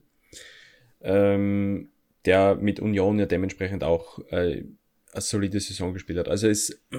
Ähm, 1.02 1.90
der 2.26 2.56
mit 2.56 2.80
Union 2.80 3.20
ja 3.20 3.26
dementsprechend 3.26 3.84
auch 3.84 4.20
äh, 4.30 4.64
eine 5.12 5.22
solide 5.22 5.60
Saison 5.60 5.94
gespielt 5.94 6.20
hat. 6.20 6.28
Also 6.28 6.48
es 6.48 6.82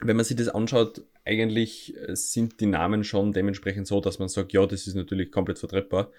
wenn 0.00 0.16
man 0.16 0.24
sich 0.24 0.36
das 0.36 0.48
anschaut, 0.48 1.02
eigentlich 1.26 1.94
äh, 1.96 2.14
sind 2.14 2.60
die 2.60 2.66
Namen 2.66 3.04
schon 3.04 3.32
dementsprechend 3.32 3.86
so, 3.86 4.00
dass 4.00 4.18
man 4.18 4.28
sagt, 4.28 4.52
ja, 4.52 4.64
das 4.66 4.86
ist 4.86 4.94
natürlich 4.94 5.30
komplett 5.30 5.58
vertretbar. 5.58 6.12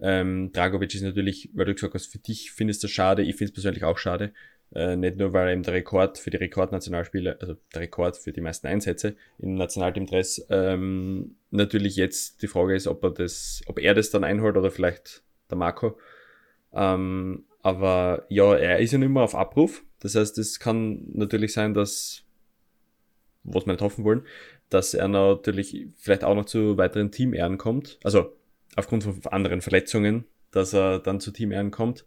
Ähm, 0.00 0.52
Dragovic 0.52 0.94
ist 0.94 1.02
natürlich, 1.02 1.50
weil 1.54 1.66
du 1.66 1.74
gesagt 1.74 1.94
hast, 1.94 2.06
für 2.06 2.18
dich 2.18 2.52
findest 2.52 2.82
du 2.82 2.86
das 2.86 2.92
schade, 2.92 3.22
ich 3.22 3.36
finde 3.36 3.46
es 3.46 3.52
persönlich 3.52 3.84
auch 3.84 3.98
schade. 3.98 4.32
Äh, 4.74 4.96
nicht 4.96 5.16
nur, 5.16 5.32
weil 5.32 5.52
eben 5.52 5.62
der 5.62 5.74
Rekord 5.74 6.18
für 6.18 6.30
die 6.30 6.36
Rekordnationalspiele, 6.36 7.40
also 7.40 7.56
der 7.74 7.82
Rekord 7.82 8.16
für 8.16 8.32
die 8.32 8.42
meisten 8.42 8.66
Einsätze 8.66 9.16
im 9.38 9.54
Nationalteam-Dress, 9.54 10.46
ähm, 10.50 11.36
natürlich 11.50 11.96
jetzt 11.96 12.42
die 12.42 12.48
Frage 12.48 12.74
ist, 12.74 12.86
ob 12.86 13.02
er 13.02 13.10
das, 13.10 13.62
ob 13.66 13.78
er 13.78 13.94
das 13.94 14.10
dann 14.10 14.24
einholt 14.24 14.56
oder 14.56 14.70
vielleicht 14.70 15.22
der 15.50 15.56
Marco. 15.56 15.98
Ähm, 16.74 17.44
aber 17.62 18.26
ja, 18.28 18.54
er 18.54 18.78
ist 18.78 18.92
ja 18.92 18.98
nicht 18.98 19.08
mehr 19.08 19.22
auf 19.22 19.34
Abruf. 19.34 19.82
Das 20.00 20.14
heißt, 20.14 20.36
es 20.38 20.60
kann 20.60 21.02
natürlich 21.12 21.54
sein, 21.54 21.74
dass 21.74 22.24
was 23.52 23.66
wir 23.66 23.72
nicht 23.72 23.82
hoffen 23.82 24.04
wollen, 24.04 24.22
dass 24.70 24.94
er 24.94 25.08
natürlich 25.08 25.88
vielleicht 25.96 26.24
auch 26.24 26.34
noch 26.34 26.44
zu 26.44 26.76
weiteren 26.76 27.10
Teamehren 27.10 27.58
kommt. 27.58 27.98
Also 28.04 28.32
aufgrund 28.76 29.04
von 29.04 29.20
anderen 29.30 29.60
Verletzungen, 29.60 30.24
dass 30.50 30.72
er 30.72 30.98
dann 30.98 31.20
zu 31.20 31.30
Teamehren 31.30 31.70
kommt. 31.70 32.04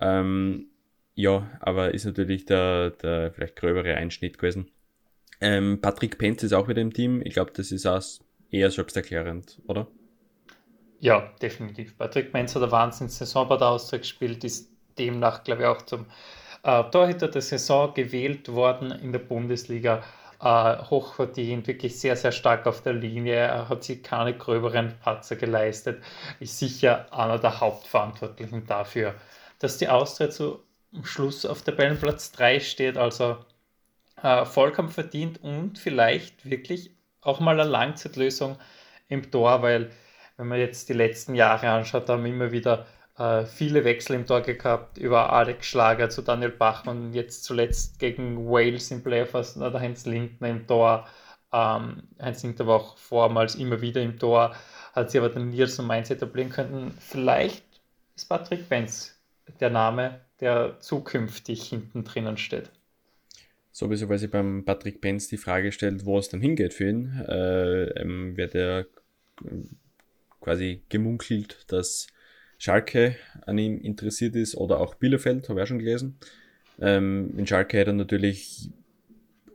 Ähm, 0.00 0.66
ja, 1.14 1.50
aber 1.60 1.92
ist 1.92 2.04
natürlich 2.04 2.46
der, 2.46 2.90
der 2.90 3.32
vielleicht 3.32 3.56
gröbere 3.56 3.94
Einschnitt 3.94 4.38
gewesen. 4.38 4.70
Ähm, 5.40 5.80
Patrick 5.80 6.18
Penz 6.18 6.42
ist 6.42 6.52
auch 6.52 6.68
wieder 6.68 6.80
im 6.80 6.92
Team. 6.92 7.20
Ich 7.24 7.34
glaube, 7.34 7.52
das 7.54 7.72
ist 7.72 7.86
auch 7.86 8.02
eher 8.50 8.70
selbsterklärend, 8.70 9.60
oder? 9.66 9.88
Ja, 11.00 11.32
definitiv. 11.42 11.98
Patrick 11.98 12.30
Penz 12.30 12.54
hat 12.54 12.62
eine 12.62 12.70
Wahnsinns-Saison 12.70 13.48
bei 13.48 13.56
der 13.56 13.68
Austria 13.68 13.98
gespielt, 13.98 14.44
ist 14.44 14.70
demnach, 14.98 15.42
glaube 15.42 15.62
ich, 15.62 15.66
auch 15.66 15.82
zum 15.82 16.06
äh, 16.62 16.84
Torhüter 16.90 17.28
der 17.28 17.42
Saison 17.42 17.92
gewählt 17.92 18.48
worden 18.52 18.92
in 18.92 19.10
der 19.12 19.18
Bundesliga. 19.18 20.02
Äh, 20.42 20.78
hochverdient, 20.90 21.68
wirklich 21.68 22.00
sehr, 22.00 22.16
sehr 22.16 22.32
stark 22.32 22.66
auf 22.66 22.82
der 22.82 22.94
Linie. 22.94 23.36
Er 23.36 23.68
hat 23.68 23.84
sich 23.84 24.02
keine 24.02 24.36
gröberen 24.36 24.92
Patzer 24.98 25.36
geleistet. 25.36 26.02
Ist 26.40 26.58
sicher 26.58 27.06
einer 27.12 27.38
der 27.38 27.60
Hauptverantwortlichen 27.60 28.66
dafür, 28.66 29.14
dass 29.60 29.78
die 29.78 29.88
Austria 29.88 30.30
zum 30.30 30.58
Schluss 31.04 31.46
auf 31.46 31.62
Tabellenplatz 31.62 32.32
3 32.32 32.58
steht. 32.58 32.96
Also 32.96 33.36
äh, 34.20 34.44
vollkommen 34.44 34.88
verdient 34.88 35.40
und 35.44 35.78
vielleicht 35.78 36.44
wirklich 36.50 36.90
auch 37.20 37.38
mal 37.38 37.60
eine 37.60 37.70
Langzeitlösung 37.70 38.58
im 39.08 39.30
Tor, 39.30 39.62
weil 39.62 39.92
wenn 40.36 40.48
man 40.48 40.58
jetzt 40.58 40.88
die 40.88 40.94
letzten 40.94 41.36
Jahre 41.36 41.70
anschaut, 41.70 42.08
haben 42.08 42.26
immer 42.26 42.50
wieder 42.50 42.86
äh, 43.18 43.44
viele 43.44 43.84
Wechsel 43.84 44.16
im 44.16 44.26
Tor 44.26 44.40
gehabt, 44.40 44.98
über 44.98 45.32
Alex 45.32 45.66
Schlager 45.66 46.08
zu 46.08 46.22
Daniel 46.22 46.50
Bachmann, 46.50 47.12
jetzt 47.12 47.44
zuletzt 47.44 47.98
gegen 47.98 48.48
Wales 48.48 48.90
im 48.90 49.02
Playoffs, 49.02 49.54
der 49.54 49.72
Heinz 49.72 50.06
Lindner 50.06 50.48
im 50.48 50.66
Tor. 50.66 51.06
Ähm, 51.52 52.02
Heinz 52.20 52.42
Lindner 52.42 52.66
war 52.66 52.76
auch 52.76 52.96
vormals 52.96 53.54
immer 53.56 53.80
wieder 53.80 54.00
im 54.02 54.18
Tor, 54.18 54.54
hat 54.94 55.10
sich 55.10 55.20
aber 55.20 55.28
dann 55.28 55.50
Niers 55.50 55.78
und 55.78 55.86
Mainz 55.86 56.10
etablieren 56.10 56.50
können. 56.50 56.96
Vielleicht 56.98 57.64
ist 58.16 58.28
Patrick 58.28 58.68
Benz 58.68 59.18
der 59.60 59.70
Name, 59.70 60.20
der 60.40 60.80
zukünftig 60.80 61.64
hinten 61.64 62.04
drinnen 62.04 62.36
steht. 62.36 62.70
Sowieso, 63.70 64.08
weil 64.08 64.18
sich 64.18 64.30
beim 64.30 64.64
Patrick 64.64 65.00
Benz 65.00 65.28
die 65.28 65.38
Frage 65.38 65.72
stellt, 65.72 66.04
wo 66.04 66.18
es 66.18 66.28
dann 66.28 66.40
hingeht 66.40 66.74
für 66.74 66.88
ihn, 66.88 67.24
äh, 67.26 67.84
ähm, 68.00 68.36
wird 68.36 68.54
er 68.54 68.86
quasi 70.40 70.82
gemunkelt, 70.88 71.64
dass 71.68 72.06
Schalke 72.62 73.16
an 73.44 73.58
ihm 73.58 73.80
interessiert 73.80 74.36
ist 74.36 74.54
oder 74.54 74.78
auch 74.78 74.94
Bielefeld, 74.94 75.48
habe 75.48 75.58
ich 75.58 75.64
auch 75.64 75.66
schon 75.66 75.80
gelesen. 75.80 76.16
Ähm, 76.80 77.34
in 77.36 77.44
Schalke 77.44 77.80
hat 77.80 77.88
er 77.88 77.92
natürlich, 77.92 78.70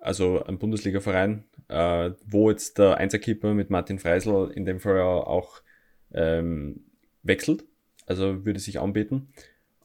also 0.01 0.43
ein 0.43 0.59
Bundesliga-Verein, 0.59 1.45
äh, 1.69 2.11
wo 2.25 2.49
jetzt 2.51 2.77
der 2.79 2.97
Einzelkeeper 2.97 3.53
mit 3.53 3.69
Martin 3.69 3.97
Freisel 3.97 4.51
in 4.53 4.65
dem 4.65 4.81
Fall 4.81 4.99
auch 4.99 5.61
ähm, 6.13 6.81
wechselt. 7.23 7.63
Also 8.07 8.43
würde 8.45 8.59
sich 8.59 8.81
anbieten. 8.81 9.29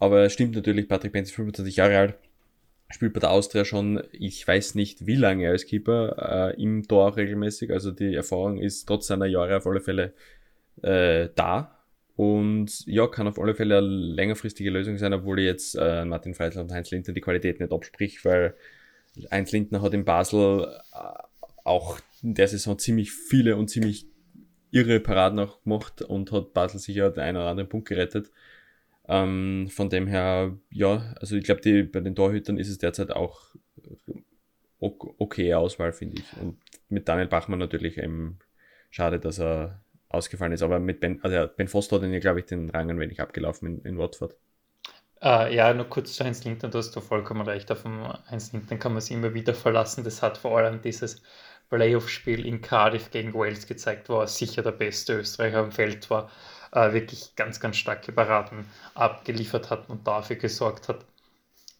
Aber 0.00 0.24
es 0.24 0.32
stimmt 0.32 0.56
natürlich, 0.56 0.88
Patrick 0.88 1.12
Benz 1.12 1.28
ist 1.28 1.36
25 1.36 1.76
Jahre 1.76 1.98
alt, 1.98 2.14
spielt 2.90 3.12
bei 3.12 3.20
der 3.20 3.30
Austria 3.30 3.64
schon, 3.64 4.02
ich 4.10 4.48
weiß 4.48 4.74
nicht 4.74 5.06
wie 5.06 5.14
lange 5.14 5.48
als 5.48 5.64
Keeper, 5.64 6.50
äh, 6.56 6.60
im 6.60 6.88
Tor 6.88 7.16
regelmäßig. 7.16 7.70
Also 7.70 7.92
die 7.92 8.16
Erfahrung 8.16 8.58
ist 8.58 8.86
trotz 8.86 9.06
seiner 9.06 9.26
Jahre 9.26 9.58
auf 9.58 9.66
alle 9.68 9.80
Fälle 9.80 10.12
äh, 10.82 11.28
da. 11.36 11.81
Und 12.16 12.86
ja, 12.86 13.06
kann 13.06 13.26
auf 13.26 13.38
alle 13.38 13.54
Fälle 13.54 13.78
eine 13.78 13.86
längerfristige 13.86 14.70
Lösung 14.70 14.98
sein, 14.98 15.14
obwohl 15.14 15.40
ich 15.40 15.46
jetzt 15.46 15.74
äh, 15.74 16.04
Martin 16.04 16.34
Freisler 16.34 16.62
und 16.62 16.72
Heinz 16.72 16.90
Lindner 16.90 17.14
die 17.14 17.20
Qualität 17.20 17.58
nicht 17.58 17.72
absprich, 17.72 18.24
weil 18.24 18.54
Heinz 19.30 19.52
Lindner 19.52 19.82
hat 19.82 19.94
in 19.94 20.04
Basel 20.04 20.68
äh, 20.92 20.98
auch 21.64 21.98
in 22.22 22.34
der 22.34 22.48
Saison 22.48 22.78
ziemlich 22.78 23.12
viele 23.12 23.56
und 23.56 23.68
ziemlich 23.68 24.06
irre 24.70 25.00
Paraden 25.00 25.38
auch 25.38 25.62
gemacht 25.62 26.02
und 26.02 26.32
hat 26.32 26.52
Basel 26.52 26.80
sicher 26.80 27.10
den 27.10 27.22
einen 27.22 27.36
oder 27.36 27.48
anderen 27.48 27.68
Punkt 27.68 27.88
gerettet. 27.88 28.30
Ähm, 29.08 29.68
von 29.70 29.90
dem 29.90 30.06
her, 30.06 30.56
ja, 30.70 31.14
also 31.20 31.36
ich 31.36 31.44
glaube, 31.44 31.84
bei 31.84 32.00
den 32.00 32.14
Torhütern 32.14 32.58
ist 32.58 32.68
es 32.68 32.78
derzeit 32.78 33.10
auch 33.10 33.54
okay 34.78 35.54
Auswahl, 35.54 35.92
finde 35.92 36.16
ich. 36.18 36.40
Und 36.40 36.58
mit 36.88 37.08
Daniel 37.08 37.28
Bachmann 37.28 37.58
natürlich 37.58 37.98
eben 37.98 38.38
schade, 38.90 39.18
dass 39.20 39.38
er 39.38 39.81
ausgefallen 40.12 40.52
ist. 40.52 40.62
Aber 40.62 40.78
mit 40.78 41.00
Ben, 41.00 41.20
also 41.22 41.48
Ben 41.56 41.68
Foster 41.68 41.96
hat 41.96 42.02
ihn 42.02 42.12
ja, 42.12 42.20
glaube 42.20 42.40
ich, 42.40 42.46
den 42.46 42.70
Rang 42.70 42.90
ein 42.90 43.00
wenig 43.00 43.20
abgelaufen 43.20 43.78
in, 43.80 43.84
in 43.84 43.98
Watford. 43.98 44.34
Uh, 45.24 45.46
ja, 45.46 45.72
nur 45.72 45.88
kurz 45.88 46.14
zu 46.14 46.24
Heinz 46.24 46.42
Linkton, 46.42 46.72
du 46.72 46.78
hast 46.78 46.96
du 46.96 47.00
vollkommen 47.00 47.42
recht. 47.42 47.70
Auf 47.70 47.84
Heinz 48.28 48.52
Linkton 48.52 48.80
kann 48.80 48.92
man 48.92 49.00
sich 49.00 49.16
immer 49.16 49.34
wieder 49.34 49.54
verlassen. 49.54 50.02
Das 50.02 50.20
hat 50.20 50.36
vor 50.36 50.58
allem 50.58 50.82
dieses 50.82 51.22
Playoff-Spiel 51.70 52.44
in 52.44 52.60
Cardiff 52.60 53.10
gegen 53.12 53.32
Wales 53.32 53.68
gezeigt, 53.68 54.08
wo 54.08 54.20
er 54.20 54.26
sicher 54.26 54.62
der 54.62 54.72
beste 54.72 55.20
Österreicher 55.20 55.58
am 55.58 55.70
Feld 55.70 56.10
war. 56.10 56.28
Uh, 56.74 56.92
wirklich 56.92 57.36
ganz, 57.36 57.60
ganz 57.60 57.76
starke 57.76 58.12
Paraden 58.12 58.66
abgeliefert 58.94 59.70
hat 59.70 59.88
und 59.88 60.06
dafür 60.06 60.36
gesorgt 60.36 60.88
hat, 60.88 61.04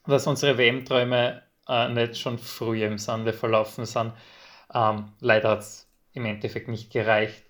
dass 0.06 0.26
unsere 0.26 0.56
WM-Träume 0.56 1.42
uh, 1.68 1.88
nicht 1.88 2.18
schon 2.18 2.38
früher 2.38 2.86
im 2.86 2.98
Sande 2.98 3.32
verlaufen 3.32 3.86
sind. 3.86 4.12
Um, 4.68 4.80
ähm, 4.80 5.04
leider 5.20 5.50
hat 5.50 5.60
es 5.60 5.88
im 6.12 6.26
Endeffekt 6.26 6.68
nicht 6.68 6.92
gereicht 6.92 7.42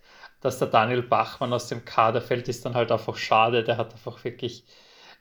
dass 0.43 0.59
der 0.59 0.69
Daniel 0.69 1.03
Bachmann 1.03 1.53
aus 1.53 1.69
dem 1.69 1.85
Kader 1.85 2.21
fällt, 2.21 2.49
ist 2.49 2.67
dann 2.67 2.75
halt 2.75 2.93
einfach 2.93 3.17
schade. 3.17 3.65
Der 3.65 3.79
hat 3.79 3.93
einfach 3.93 4.23
wirklich, 4.25 4.65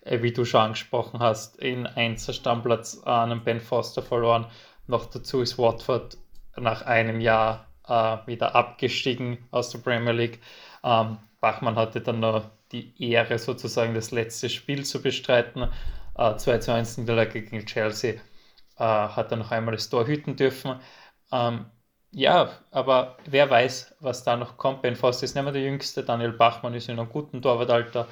äh, 0.02 0.22
wie 0.22 0.34
du 0.34 0.44
schon 0.46 0.62
angesprochen 0.62 1.20
hast, 1.20 1.58
in 1.58 1.88
Einser 1.88 2.34
Stammplatz 2.34 3.02
an 3.06 3.44
Ben 3.44 3.62
Foster 3.62 4.02
verloren. 4.02 4.48
Noch 4.88 5.06
dazu 5.06 5.42
ist 5.42 5.58
Watford 5.58 6.18
nach 6.58 6.82
einem 6.82 7.22
Jahr 7.22 7.68
äh, 7.88 8.18
wieder 8.26 8.56
abgestiegen 8.56 9.38
aus 9.52 9.70
der 9.70 9.80
Premier 9.80 10.12
League. 10.12 10.42
Ähm, 10.84 11.18
Bachmann 11.40 11.76
hatte 11.76 12.02
dann 12.02 12.20
noch 12.20 12.50
die 12.72 12.94
Ehre, 13.12 13.38
sozusagen 13.38 13.94
das 13.94 14.12
letzte 14.12 14.50
Spiel 14.50 14.86
zu 14.86 15.02
bestreiten. 15.02 15.70
Äh, 16.18 16.36
2 16.36 16.58
zu 16.60 16.74
1 16.74 16.98
Niederlage 16.98 17.42
gegen 17.44 17.66
Chelsea. 17.66 18.14
Äh, 18.14 18.20
hat 18.80 19.32
er 19.32 19.38
noch 19.38 19.52
einmal 19.52 19.76
das 19.76 19.90
Tor 19.90 20.08
hüten 20.08 20.36
dürfen. 20.36 20.80
Ähm, 21.32 21.66
ja, 22.12 22.52
aber 22.72 23.18
wer 23.26 23.50
weiß, 23.50 23.96
was 24.00 24.24
da 24.24 24.36
noch 24.36 24.58
kommt. 24.58 24.82
Ben 24.82 24.96
Foster 24.96 25.26
ist 25.26 25.36
nicht 25.36 25.44
mehr 25.44 25.54
der 25.54 25.64
Jüngste, 25.64 26.04
Daniel 26.04 26.34
Bachmann 26.34 26.74
ist 26.74 26.90
in 26.90 27.00
einem 27.00 27.10
guten 27.10 27.42
Torwartalter. 27.42 28.08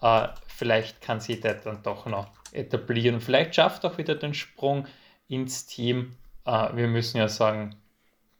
Äh, 0.00 0.28
vielleicht 0.46 1.00
kann 1.00 1.20
sich 1.20 1.40
der 1.40 1.54
dann 1.54 1.82
doch 1.82 2.06
noch 2.06 2.28
etablieren. 2.52 3.20
Vielleicht 3.20 3.54
schafft 3.54 3.84
auch 3.84 3.98
wieder 3.98 4.14
den 4.14 4.34
Sprung 4.34 4.86
ins 5.28 5.66
Team. 5.66 6.16
Äh, 6.44 6.74
wir 6.74 6.86
müssen 6.86 7.18
ja 7.18 7.28
sagen, 7.28 7.76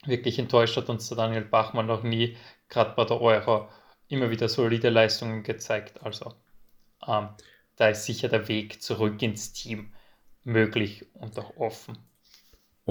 wirklich 0.04 0.38
enttäuscht 0.38 0.76
hat 0.76 0.88
uns 0.88 1.08
der 1.08 1.16
Daniel 1.16 1.44
Bachmann 1.44 1.86
noch 1.86 2.02
nie, 2.02 2.36
gerade 2.68 2.94
bei 2.94 3.04
der 3.04 3.20
Euro, 3.20 3.68
immer 4.08 4.30
wieder 4.30 4.48
solide 4.48 4.90
Leistungen 4.90 5.42
gezeigt. 5.42 6.02
Also 6.02 6.34
ähm, 7.06 7.28
da 7.76 7.88
ist 7.88 8.04
sicher 8.04 8.28
der 8.28 8.48
Weg 8.48 8.82
zurück 8.82 9.20
ins 9.22 9.52
Team 9.52 9.92
möglich 10.44 11.06
und 11.14 11.38
auch 11.38 11.56
offen. 11.56 11.98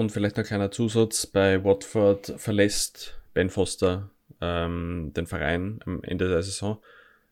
Und 0.00 0.12
vielleicht 0.12 0.38
ein 0.38 0.46
kleiner 0.46 0.70
Zusatz, 0.70 1.26
bei 1.26 1.62
Watford 1.62 2.32
verlässt 2.38 3.20
Ben 3.34 3.50
Foster 3.50 4.08
ähm, 4.40 5.12
den 5.14 5.26
Verein 5.26 5.80
am 5.84 6.02
Ende 6.02 6.26
der 6.26 6.42
Saison. 6.42 6.78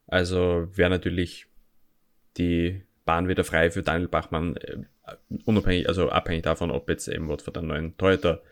Also 0.07 0.69
wäre 0.75 0.91
natürlich 0.91 1.47
die 2.37 2.83
Bahn 3.07 3.27
wieder 3.27 3.43
frei 3.43 3.71
für 3.71 3.83
Daniel 3.83 4.09
Bachmann, 4.09 4.57
äh, 4.59 4.83
unabhängig, 5.47 5.89
also 5.89 6.11
abhängig 6.11 6.43
davon, 6.43 6.71
ob 6.71 6.91
jetzt 6.91 7.09
eben 7.09 7.31
Watford 7.31 7.57
einen 7.57 7.69
neuen 7.69 7.97
Torhüter 7.97 8.43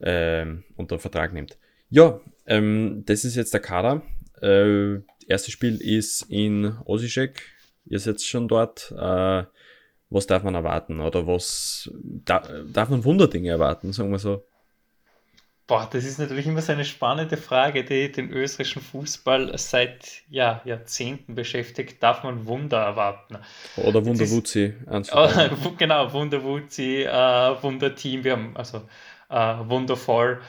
äh, 0.00 0.44
unter 0.76 0.98
Vertrag 0.98 1.32
nimmt. 1.32 1.56
Ja, 1.88 2.20
ähm, 2.44 3.04
das 3.06 3.24
ist 3.24 3.36
jetzt 3.36 3.54
der 3.54 3.62
Kader. 3.62 4.02
Äh, 4.42 4.96
erstes 5.28 5.54
Spiel 5.54 5.80
ist 5.80 6.26
in 6.28 6.76
Osijek. 6.84 7.40
Ihr 7.86 8.00
seid 8.00 8.20
schon 8.20 8.48
dort. 8.48 8.92
Äh, 8.98 9.44
was 10.10 10.26
darf 10.26 10.42
man 10.42 10.54
erwarten 10.54 11.00
oder 11.00 11.26
was 11.26 11.90
da, 12.02 12.42
darf 12.66 12.88
man 12.90 13.04
Wunderdinge 13.04 13.48
erwarten, 13.48 13.92
sagen 13.92 14.10
wir 14.10 14.18
so? 14.18 14.44
Boah, 15.70 15.88
das 15.88 16.04
ist 16.04 16.18
natürlich 16.18 16.48
immer 16.48 16.62
so 16.62 16.72
eine 16.72 16.84
spannende 16.84 17.36
Frage, 17.36 17.84
die 17.84 18.10
den 18.10 18.32
österreichischen 18.32 18.82
Fußball 18.82 19.56
seit 19.56 20.22
ja, 20.28 20.60
Jahrzehnten 20.64 21.36
beschäftigt. 21.36 22.02
Darf 22.02 22.24
man 22.24 22.44
Wunder 22.46 22.78
erwarten? 22.78 23.38
Oder 23.76 24.04
Wunderwuzi. 24.04 24.74
Oh, 25.12 25.28
genau, 25.78 26.12
Wunderwuzi, 26.12 27.04
äh, 27.04 27.62
Wunderteam, 27.62 28.24
wir 28.24 28.32
haben 28.32 28.56
also 28.56 28.82
äh, 29.28 29.34
Wundervoll. 29.68 30.40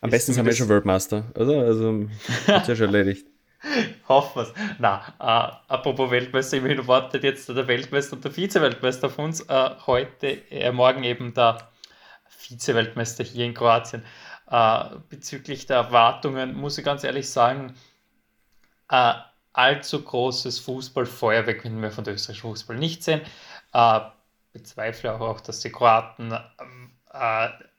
Am 0.00 0.08
besten 0.08 0.32
sind 0.32 0.46
wir 0.46 0.54
schon 0.54 0.70
Weltmeister, 0.70 1.24
oder? 1.34 1.58
Also, 1.58 2.06
hat 2.46 2.66
ja 2.66 2.74
schon 2.74 2.94
erledigt. 2.94 3.26
Hoffen 4.08 4.42
wir 4.42 4.42
es. 4.42 4.54
Na, 4.78 5.02
äh, 5.18 5.72
apropos 5.72 6.10
Weltmeister, 6.10 6.56
immerhin 6.56 6.86
wartet 6.86 7.24
jetzt 7.24 7.48
der 7.48 7.66
Weltmeister 7.66 8.14
und 8.14 8.24
der 8.24 8.32
Vize-Weltmeister 8.32 9.08
auf 9.08 9.18
uns. 9.18 9.40
Äh, 9.42 9.70
heute, 9.86 10.28
äh, 10.50 10.72
morgen 10.72 11.04
eben 11.04 11.34
der 11.34 11.70
Vize-Weltmeister 12.28 13.24
hier 13.24 13.44
in 13.44 13.54
Kroatien. 13.54 14.04
Äh, 14.50 14.84
bezüglich 15.08 15.66
der 15.66 15.76
Erwartungen 15.76 16.54
muss 16.54 16.78
ich 16.78 16.84
ganz 16.84 17.04
ehrlich 17.04 17.28
sagen, 17.28 17.74
äh, 18.90 19.14
allzu 19.52 20.02
großes 20.02 20.58
Fußballfeuerwerk 20.60 21.64
werden 21.64 21.82
wir 21.82 21.90
von 21.90 22.04
der 22.04 22.14
österreichischen 22.14 22.48
Fußball 22.50 22.76
nicht 22.76 23.04
sehen. 23.04 23.20
Äh, 23.72 24.00
bezweifle 24.52 25.20
auch, 25.20 25.40
dass 25.40 25.60
die 25.60 25.70
Kroaten 25.70 26.36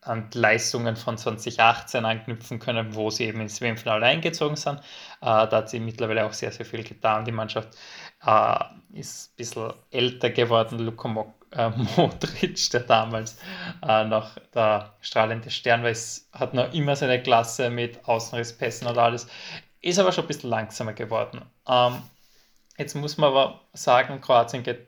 an 0.01 0.29
Leistungen 0.34 0.96
von 0.96 1.17
2018 1.17 2.05
anknüpfen 2.05 2.60
können, 2.60 2.96
wo 2.96 3.10
sie 3.10 3.25
eben 3.25 3.41
ins 3.41 3.62
WM-Finale 3.62 4.05
eingezogen 4.05 4.55
sind. 4.55 4.79
Äh, 4.79 4.81
da 5.22 5.51
hat 5.51 5.70
sie 5.70 5.79
mittlerweile 5.79 6.25
auch 6.25 6.34
sehr, 6.34 6.51
sehr 6.51 6.65
viel 6.65 6.84
getan. 6.84 7.25
Die 7.25 7.31
Mannschaft 7.31 7.77
äh, 8.25 8.55
ist 8.93 9.31
ein 9.31 9.36
bisschen 9.38 9.74
älter 9.91 10.31
geworden. 10.31 10.79
Luka 10.79 11.08
Mo 11.08 11.34
äh, 11.51 11.70
Modric, 11.98 12.70
der 12.72 12.81
damals 12.81 13.38
äh, 13.88 14.05
noch 14.05 14.38
der 14.53 14.93
strahlende 15.01 15.51
Stern 15.51 15.84
war, 15.84 15.93
hat 16.34 16.53
noch 16.53 16.74
immer 16.74 16.96
seine 16.96 17.22
Klasse 17.22 17.70
mit 17.70 18.03
Außenrisspässen 18.08 18.88
und 18.88 18.98
alles, 18.98 19.27
ist 19.81 20.00
aber 20.00 20.12
schon 20.12 20.24
ein 20.25 20.27
bisschen 20.27 20.50
langsamer 20.50 20.93
geworden. 20.93 21.41
Ähm, 21.67 22.01
jetzt 22.77 22.96
muss 22.96 23.17
man 23.17 23.29
aber 23.29 23.62
sagen, 23.74 24.22
Kroatien 24.22 24.63
geht 24.63 24.88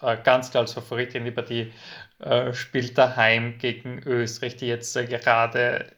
äh, 0.00 0.16
ganz 0.22 0.50
klar 0.50 0.62
als 0.62 0.72
Favorit 0.72 1.14
in 1.14 1.24
die 1.24 1.30
Partie 1.30 1.72
äh, 2.20 2.52
spielt 2.52 2.98
daheim 2.98 3.58
gegen 3.58 4.02
Österreich, 4.04 4.56
die 4.56 4.66
jetzt 4.66 4.96
äh, 4.96 5.06
gerade 5.06 5.92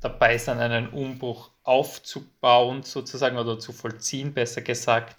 dabei 0.00 0.38
sind, 0.38 0.58
einen 0.58 0.88
Umbruch 0.88 1.50
aufzubauen, 1.62 2.82
sozusagen, 2.82 3.38
oder 3.38 3.58
zu 3.58 3.72
vollziehen, 3.72 4.34
besser 4.34 4.62
gesagt. 4.62 5.16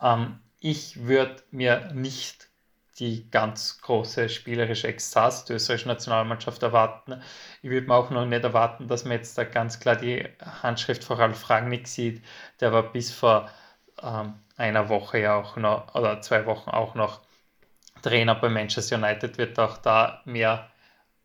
Ähm, 0.00 0.40
ich 0.60 1.06
würde 1.06 1.42
mir 1.50 1.92
nicht 1.94 2.48
die 2.98 3.30
ganz 3.30 3.80
große 3.80 4.28
spielerische 4.28 4.88
Ekstase 4.88 5.46
der 5.46 5.56
österreichischen 5.56 5.88
Nationalmannschaft 5.88 6.62
erwarten. 6.62 7.22
Ich 7.62 7.70
würde 7.70 7.86
mir 7.86 7.94
auch 7.94 8.10
noch 8.10 8.26
nicht 8.26 8.44
erwarten, 8.44 8.86
dass 8.88 9.04
man 9.04 9.14
jetzt 9.14 9.38
da 9.38 9.44
ganz 9.44 9.80
klar 9.80 9.96
die 9.96 10.28
Handschrift 10.62 11.02
von 11.02 11.16
Ralf 11.16 11.48
Rangnick 11.48 11.88
sieht. 11.88 12.22
Der 12.60 12.72
war 12.72 12.92
bis 12.92 13.10
vor 13.12 13.48
ähm, 14.02 14.34
einer 14.56 14.88
Woche 14.88 15.18
ja 15.20 15.36
auch 15.36 15.56
noch, 15.56 15.94
oder 15.94 16.20
zwei 16.20 16.46
Wochen 16.46 16.70
auch 16.70 16.94
noch 16.94 17.22
Trainer 18.02 18.34
bei 18.34 18.48
Manchester 18.48 18.96
United 18.96 19.38
wird 19.38 19.58
auch 19.58 19.78
da 19.78 20.22
mehr 20.24 20.70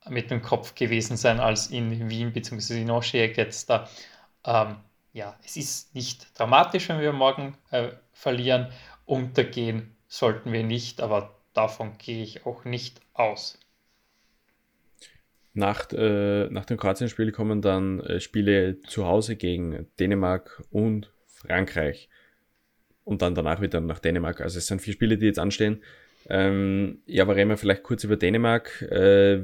mit 0.09 0.31
dem 0.31 0.41
Kopf 0.41 0.75
gewesen 0.75 1.17
sein 1.17 1.39
als 1.39 1.67
in 1.67 2.09
Wien 2.09 2.31
bzw. 2.31 2.81
in 2.81 2.91
Osijek 2.91 3.37
jetzt 3.37 3.69
da. 3.69 3.89
Ähm, 4.45 4.77
ja, 5.13 5.37
es 5.43 5.57
ist 5.57 5.95
nicht 5.95 6.37
dramatisch, 6.37 6.89
wenn 6.89 7.01
wir 7.01 7.11
morgen 7.11 7.57
äh, 7.71 7.89
verlieren. 8.13 8.67
Untergehen 9.05 9.95
sollten 10.07 10.53
wir 10.53 10.63
nicht, 10.63 11.01
aber 11.01 11.35
davon 11.53 11.97
gehe 11.97 12.23
ich 12.23 12.45
auch 12.45 12.65
nicht 12.65 13.01
aus. 13.13 13.59
Nach, 15.53 15.91
äh, 15.91 16.47
nach 16.49 16.65
dem 16.65 16.77
Kroatien-Spiel 16.77 17.31
kommen 17.31 17.63
dann 17.63 17.99
äh, 18.01 18.19
Spiele 18.19 18.79
zu 18.81 19.07
Hause 19.07 19.35
gegen 19.35 19.87
Dänemark 19.99 20.61
und 20.69 21.11
Frankreich. 21.25 22.09
Und 23.03 23.23
dann 23.23 23.33
danach 23.33 23.59
wieder 23.59 23.79
nach 23.79 23.99
Dänemark. 23.99 24.41
Also 24.41 24.59
es 24.59 24.67
sind 24.67 24.81
vier 24.81 24.93
Spiele, 24.93 25.17
die 25.17 25.25
jetzt 25.25 25.39
anstehen. 25.39 25.81
Ähm, 26.29 26.99
ja, 27.05 27.23
aber 27.23 27.35
reden 27.35 27.49
wir 27.49 27.57
vielleicht 27.57 27.83
kurz 27.83 28.03
über 28.03 28.17
Dänemark. 28.17 28.81
Äh, 28.81 29.43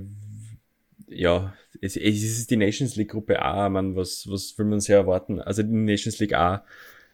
ja, 1.07 1.53
es, 1.81 1.95
es 1.95 2.23
ist 2.23 2.51
die 2.51 2.57
Nations 2.57 2.95
League 2.95 3.11
Gruppe 3.11 3.41
A, 3.41 3.69
man, 3.69 3.95
was, 3.95 4.29
was 4.29 4.57
will 4.57 4.65
man 4.65 4.79
sehr 4.79 4.97
erwarten? 4.97 5.39
Also 5.39 5.63
die 5.63 5.69
Nations 5.69 6.19
League 6.19 6.33
A. 6.33 6.65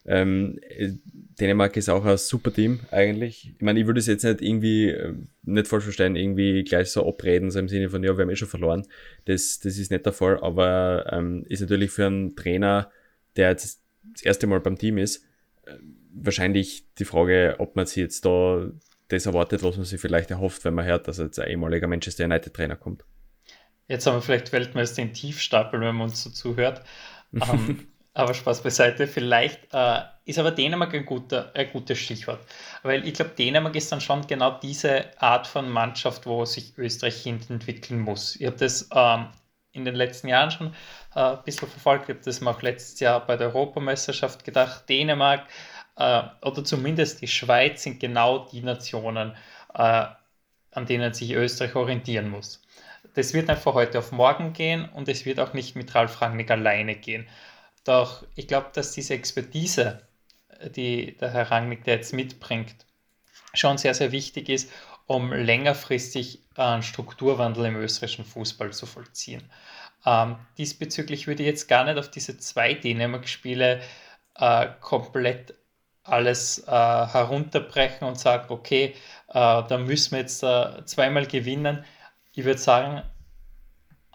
Ähm, 0.05 0.59
äh, 0.61 0.93
Dänemark 1.39 1.77
ist 1.77 1.89
auch 1.89 2.05
ein 2.05 2.17
super 2.17 2.51
Team 2.53 2.79
eigentlich. 2.91 3.53
Ich 3.55 3.61
meine, 3.61 3.79
ich 3.79 3.85
würde 3.85 3.99
es 3.99 4.07
jetzt 4.07 4.23
nicht 4.23 4.41
irgendwie, 4.41 4.89
äh, 4.89 5.13
nicht 5.43 5.67
falsch 5.67 5.83
verstehen, 5.83 6.15
irgendwie 6.15 6.63
gleich 6.63 6.89
so 6.89 7.07
abreden, 7.07 7.51
so 7.51 7.59
im 7.59 7.67
Sinne 7.67 7.89
von, 7.89 8.03
ja, 8.03 8.17
wir 8.17 8.23
haben 8.23 8.29
eh 8.29 8.35
schon 8.35 8.47
verloren. 8.47 8.87
Das, 9.25 9.59
das 9.59 9.77
ist 9.77 9.91
nicht 9.91 10.05
der 10.05 10.13
Fall, 10.13 10.39
aber 10.41 11.05
ähm, 11.11 11.45
ist 11.47 11.61
natürlich 11.61 11.91
für 11.91 12.07
einen 12.07 12.35
Trainer, 12.35 12.91
der 13.35 13.49
jetzt 13.49 13.81
das 14.13 14.23
erste 14.23 14.47
Mal 14.47 14.61
beim 14.61 14.77
Team 14.77 14.97
ist, 14.97 15.25
äh, 15.65 15.73
wahrscheinlich 16.13 16.85
die 16.97 17.05
Frage, 17.05 17.55
ob 17.59 17.75
man 17.75 17.85
sich 17.85 17.97
jetzt 17.97 18.25
da 18.25 18.71
das 19.09 19.25
erwartet, 19.25 19.63
was 19.63 19.75
man 19.75 19.85
sich 19.85 19.99
vielleicht 19.99 20.31
erhofft, 20.31 20.63
wenn 20.65 20.73
man 20.73 20.85
hört, 20.85 21.07
dass 21.07 21.17
jetzt 21.17 21.39
ein 21.39 21.49
ehemaliger 21.49 21.87
Manchester 21.87 22.25
United 22.25 22.53
Trainer 22.53 22.75
kommt. 22.75 23.03
Jetzt 23.87 24.05
haben 24.05 24.15
wir 24.15 24.21
vielleicht 24.21 24.53
Weltmeister 24.53 25.01
in 25.01 25.13
Tiefstapel, 25.13 25.81
wenn 25.81 25.95
man 25.95 26.09
uns 26.09 26.23
so 26.23 26.29
zuhört. 26.29 26.83
ähm, 27.33 27.87
aber 28.13 28.33
Spaß 28.33 28.61
beiseite. 28.61 29.07
Vielleicht 29.07 29.67
äh, 29.73 30.01
ist 30.25 30.39
aber 30.39 30.51
Dänemark 30.51 30.93
ein, 30.93 31.05
guter, 31.05 31.51
ein 31.55 31.71
gutes 31.71 31.97
Stichwort. 31.97 32.39
Weil 32.83 33.07
ich 33.07 33.15
glaube, 33.15 33.31
Dänemark 33.31 33.75
ist 33.75 33.91
dann 33.91 34.01
schon 34.01 34.25
genau 34.27 34.59
diese 34.59 35.19
Art 35.21 35.47
von 35.47 35.69
Mannschaft, 35.69 36.25
wo 36.25 36.45
sich 36.45 36.77
Österreich 36.77 37.25
entwickeln 37.25 37.99
muss. 38.01 38.35
Ich 38.35 38.45
habe 38.45 38.57
das 38.57 38.89
ähm, 38.93 39.27
in 39.71 39.85
den 39.85 39.95
letzten 39.95 40.27
Jahren 40.27 40.51
schon 40.51 40.73
äh, 41.15 41.19
ein 41.19 41.43
bisschen 41.43 41.67
verfolgt. 41.67 42.09
Ich 42.09 42.15
habe 42.15 42.25
das 42.25 42.45
auch 42.45 42.61
letztes 42.61 42.99
Jahr 42.99 43.25
bei 43.25 43.37
der 43.37 43.47
Europameisterschaft 43.47 44.43
gedacht. 44.43 44.87
Dänemark 44.89 45.45
äh, 45.99 46.23
oder 46.41 46.63
zumindest 46.63 47.21
die 47.21 47.27
Schweiz 47.27 47.83
sind 47.83 47.99
genau 47.99 48.47
die 48.51 48.61
Nationen, 48.61 49.35
äh, 49.73 50.05
an 50.71 50.85
denen 50.87 51.13
sich 51.13 51.31
Österreich 51.33 51.75
orientieren 51.75 52.29
muss. 52.29 52.61
Das 53.13 53.33
wird 53.33 53.47
nicht 53.47 53.61
von 53.61 53.73
heute 53.73 53.99
auf 53.99 54.11
morgen 54.11 54.53
gehen 54.53 54.87
und 54.89 55.09
es 55.09 55.25
wird 55.25 55.39
auch 55.39 55.53
nicht 55.53 55.75
mit 55.75 55.93
Ralf 55.93 56.21
Rangnick 56.21 56.51
alleine 56.51 56.95
gehen. 56.95 57.27
Doch 57.83 58.23
ich 58.35 58.47
glaube, 58.47 58.67
dass 58.73 58.93
diese 58.93 59.13
Expertise, 59.13 60.01
die 60.75 61.17
der 61.17 61.31
Herr 61.31 61.51
Rangnick 61.51 61.85
jetzt 61.85 62.13
mitbringt, 62.13 62.75
schon 63.53 63.77
sehr, 63.77 63.93
sehr 63.93 64.11
wichtig 64.11 64.47
ist, 64.47 64.71
um 65.05 65.33
längerfristig 65.33 66.43
einen 66.55 66.83
Strukturwandel 66.83 67.65
im 67.65 67.75
österreichischen 67.77 68.25
Fußball 68.25 68.71
zu 68.71 68.85
vollziehen. 68.85 69.43
Ähm, 70.05 70.37
diesbezüglich 70.57 71.27
würde 71.27 71.43
ich 71.43 71.47
jetzt 71.47 71.67
gar 71.67 71.83
nicht 71.83 71.97
auf 71.97 72.11
diese 72.11 72.37
zwei 72.37 72.73
Dänemark-Spiele 72.73 73.81
äh, 74.35 74.67
komplett 74.81 75.55
alles 76.09 76.59
äh, 76.67 76.71
herunterbrechen 76.71 78.07
und 78.07 78.19
sagen, 78.19 78.45
okay, 78.49 78.95
äh, 79.27 79.33
da 79.33 79.77
müssen 79.77 80.11
wir 80.11 80.19
jetzt 80.19 80.43
äh, 80.43 80.85
zweimal 80.85 81.25
gewinnen. 81.25 81.83
Ich 82.33 82.45
würde 82.45 82.59
sagen, 82.59 83.01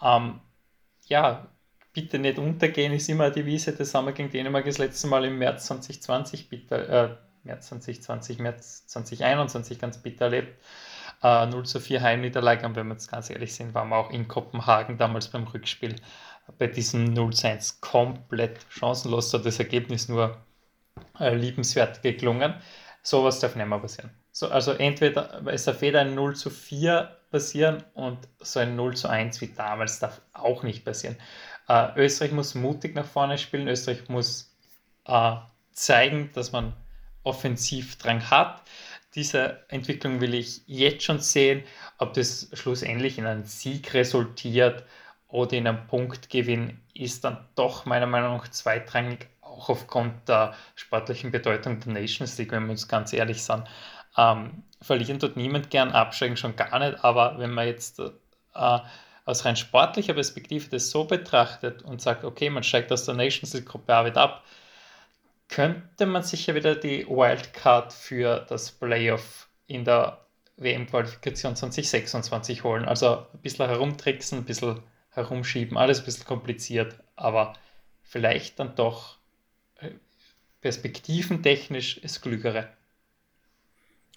ähm, 0.01 0.39
ja, 1.07 1.47
bitte 1.93 2.19
nicht 2.19 2.37
untergehen, 2.37 2.93
ist 2.93 3.09
immer 3.09 3.29
die 3.29 3.41
Devise. 3.41 3.73
Das 3.73 3.93
haben 3.93 4.05
wir 4.05 4.13
gegen 4.13 4.29
Dänemark 4.29 4.65
das 4.65 4.77
letzte 4.77 5.07
Mal 5.07 5.25
im 5.25 5.37
März 5.37 5.67
2020, 5.67 6.49
bitter, 6.49 6.89
äh, 6.89 7.15
März 7.43 7.67
2020, 7.67 8.39
März 8.39 8.87
2021 8.87 9.79
ganz 9.79 9.97
bitter 9.97 10.25
erlebt. 10.25 10.61
Äh, 11.23 11.45
0 11.47 11.65
zu 11.65 11.79
4 11.79 12.01
Heimniederlage 12.01 12.65
und 12.65 12.75
wenn 12.75 12.87
wir 12.87 12.93
jetzt 12.93 13.09
ganz 13.09 13.29
ehrlich 13.29 13.55
sind, 13.55 13.73
waren 13.73 13.89
wir 13.89 13.97
auch 13.97 14.11
in 14.11 14.27
Kopenhagen 14.27 14.97
damals 14.97 15.29
beim 15.29 15.45
Rückspiel 15.45 15.95
bei 16.57 16.67
diesem 16.67 17.05
0 17.05 17.33
zu 17.33 17.47
1 17.47 17.81
komplett 17.81 18.59
chancenlos, 18.69 19.31
so 19.31 19.37
das 19.37 19.59
Ergebnis 19.59 20.09
nur 20.09 20.37
äh, 21.19 21.35
liebenswert 21.35 22.01
geklungen. 22.01 22.55
Sowas 23.01 23.39
darf 23.39 23.55
nicht 23.55 23.67
mehr 23.67 23.79
passieren. 23.79 24.11
So, 24.31 24.49
also 24.49 24.73
entweder 24.73 25.41
es 25.47 25.65
darf 25.65 25.81
weder 25.81 26.01
ein 26.01 26.15
0 26.15 26.35
zu 26.35 26.49
4 26.49 27.15
passieren 27.31 27.83
und 27.93 28.17
so 28.39 28.59
ein 28.59 28.75
0 28.75 28.95
zu 28.95 29.07
1 29.07 29.39
wie 29.41 29.47
damals 29.47 29.99
darf 29.99 30.21
auch 30.33 30.63
nicht 30.63 30.83
passieren. 30.83 31.15
Äh, 31.67 31.89
Österreich 31.95 32.31
muss 32.31 32.55
mutig 32.55 32.95
nach 32.95 33.05
vorne 33.05 33.37
spielen. 33.37 33.67
Österreich 33.67 34.09
muss 34.09 34.55
äh, 35.05 35.35
zeigen, 35.71 36.31
dass 36.33 36.51
man 36.51 36.73
Offensivdrang 37.23 38.29
hat. 38.29 38.63
Diese 39.15 39.65
Entwicklung 39.69 40.21
will 40.21 40.33
ich 40.33 40.61
jetzt 40.67 41.03
schon 41.03 41.19
sehen. 41.19 41.63
Ob 41.97 42.13
das 42.13 42.49
schlussendlich 42.53 43.17
in 43.17 43.25
einen 43.25 43.45
Sieg 43.45 43.93
resultiert 43.93 44.83
oder 45.27 45.53
in 45.53 45.67
einen 45.67 45.87
Punktgewinn, 45.87 46.81
ist 46.93 47.23
dann 47.23 47.47
doch 47.55 47.85
meiner 47.85 48.05
Meinung 48.07 48.37
nach 48.37 48.47
zweitrangig 48.49 49.27
auch 49.55 49.69
aufgrund 49.69 50.27
der 50.27 50.53
sportlichen 50.75 51.31
Bedeutung 51.31 51.79
der 51.79 51.93
Nations 51.93 52.37
League, 52.37 52.51
wenn 52.51 52.65
wir 52.65 52.71
uns 52.71 52.87
ganz 52.87 53.13
ehrlich 53.13 53.43
sind. 53.43 53.63
Ähm, 54.17 54.63
verlieren 54.81 55.19
tut 55.19 55.35
niemand 55.35 55.69
gern, 55.69 55.91
absteigen 55.91 56.37
schon 56.37 56.55
gar 56.55 56.79
nicht, 56.79 57.03
aber 57.03 57.37
wenn 57.37 57.51
man 57.51 57.67
jetzt 57.67 57.99
äh, 57.99 58.79
aus 59.25 59.45
rein 59.45 59.55
sportlicher 59.55 60.13
Perspektive 60.13 60.69
das 60.69 60.91
so 60.91 61.05
betrachtet 61.05 61.81
und 61.81 62.01
sagt, 62.01 62.23
okay, 62.23 62.49
man 62.49 62.63
steigt 62.63 62.91
aus 62.91 63.05
der 63.05 63.15
Nations 63.15 63.53
League 63.53 63.65
Gruppe 63.65 63.93
A 63.93 64.05
wieder 64.05 64.21
ab, 64.21 64.43
könnte 65.49 66.05
man 66.05 66.23
sicher 66.23 66.55
wieder 66.55 66.75
die 66.75 67.07
Wildcard 67.07 67.93
für 67.93 68.45
das 68.47 68.71
Playoff 68.71 69.47
in 69.67 69.83
der 69.83 70.19
WM-Qualifikation 70.57 71.55
2026 71.55 72.63
holen. 72.63 72.85
Also 72.85 73.25
ein 73.33 73.39
bisschen 73.41 73.67
herumtricksen, 73.67 74.39
ein 74.39 74.45
bisschen 74.45 74.81
herumschieben, 75.09 75.77
alles 75.77 75.99
ein 75.99 76.05
bisschen 76.05 76.25
kompliziert, 76.25 76.95
aber 77.15 77.53
vielleicht 78.03 78.59
dann 78.59 78.75
doch 78.75 79.17
perspektiventechnisch 80.61 82.01
das 82.01 82.21
Klügere. 82.21 82.69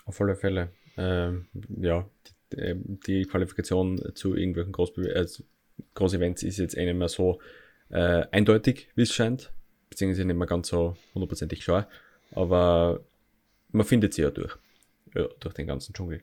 Auf 0.06 0.20
alle 0.20 0.34
Fälle. 0.34 0.70
Ähm, 0.96 1.46
ja, 1.68 2.08
die, 2.52 2.56
ähm, 2.56 2.98
die, 3.06 3.24
Qualifikation 3.24 4.00
zu 4.14 4.34
irgendwelchen 4.34 4.72
Großbe 4.72 5.14
äh, 5.14 5.26
Großevents 5.94 6.42
ist 6.42 6.58
jetzt 6.58 6.76
eh 6.76 6.86
nicht 6.86 6.96
mehr 6.96 7.08
so 7.08 7.40
äh, 7.90 8.24
eindeutig, 8.30 8.88
wie 8.94 9.02
es 9.02 9.12
scheint, 9.12 9.52
beziehungsweise 9.90 10.24
nicht 10.24 10.36
mehr 10.36 10.46
ganz 10.46 10.68
so 10.68 10.96
hundertprozentig 11.14 11.60
klar, 11.60 11.88
aber 12.32 13.00
man 13.70 13.86
findet 13.86 14.14
sie 14.14 14.22
ja 14.22 14.30
durch. 14.30 14.56
Durch 15.40 15.54
den 15.54 15.66
ganzen 15.66 15.92
Dschungel. 15.94 16.22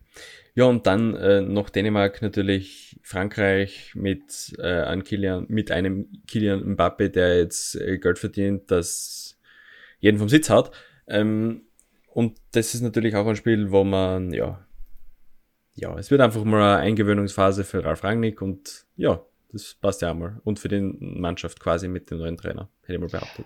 Ja, 0.53 0.65
und 0.65 0.87
dann 0.87 1.15
äh, 1.15 1.41
noch 1.41 1.69
Dänemark 1.69 2.21
natürlich, 2.21 2.99
Frankreich 3.03 3.93
mit, 3.95 4.55
äh, 4.57 4.83
einem 4.83 5.03
Kilian, 5.03 5.45
mit 5.49 5.71
einem 5.71 6.07
Kilian 6.27 6.71
Mbappe, 6.71 7.09
der 7.09 7.37
jetzt 7.37 7.75
äh, 7.75 7.97
Geld 7.97 8.19
verdient, 8.19 8.71
das 8.71 9.37
jeden 9.99 10.17
vom 10.17 10.29
Sitz 10.29 10.49
hat. 10.49 10.71
Ähm, 11.07 11.63
und 12.07 12.37
das 12.51 12.73
ist 12.73 12.81
natürlich 12.81 13.15
auch 13.15 13.27
ein 13.27 13.35
Spiel, 13.35 13.71
wo 13.71 13.83
man, 13.83 14.31
ja, 14.31 14.65
ja, 15.75 15.97
es 15.97 16.09
wird 16.09 16.21
einfach 16.21 16.43
mal 16.45 16.77
eine 16.77 16.83
Eingewöhnungsphase 16.83 17.65
für 17.65 17.83
Ralf 17.83 18.03
Rangnick 18.03 18.41
und 18.41 18.85
ja, 18.95 19.21
das 19.51 19.73
passt 19.73 20.01
ja 20.01 20.11
auch 20.11 20.15
mal. 20.15 20.39
Und 20.43 20.59
für 20.59 20.69
die 20.69 20.79
Mannschaft 20.79 21.59
quasi 21.59 21.87
mit 21.87 22.09
dem 22.11 22.19
neuen 22.19 22.37
Trainer, 22.37 22.69
hätte 22.83 22.93
ich 22.93 22.99
mal 22.99 23.09
behauptet. 23.09 23.45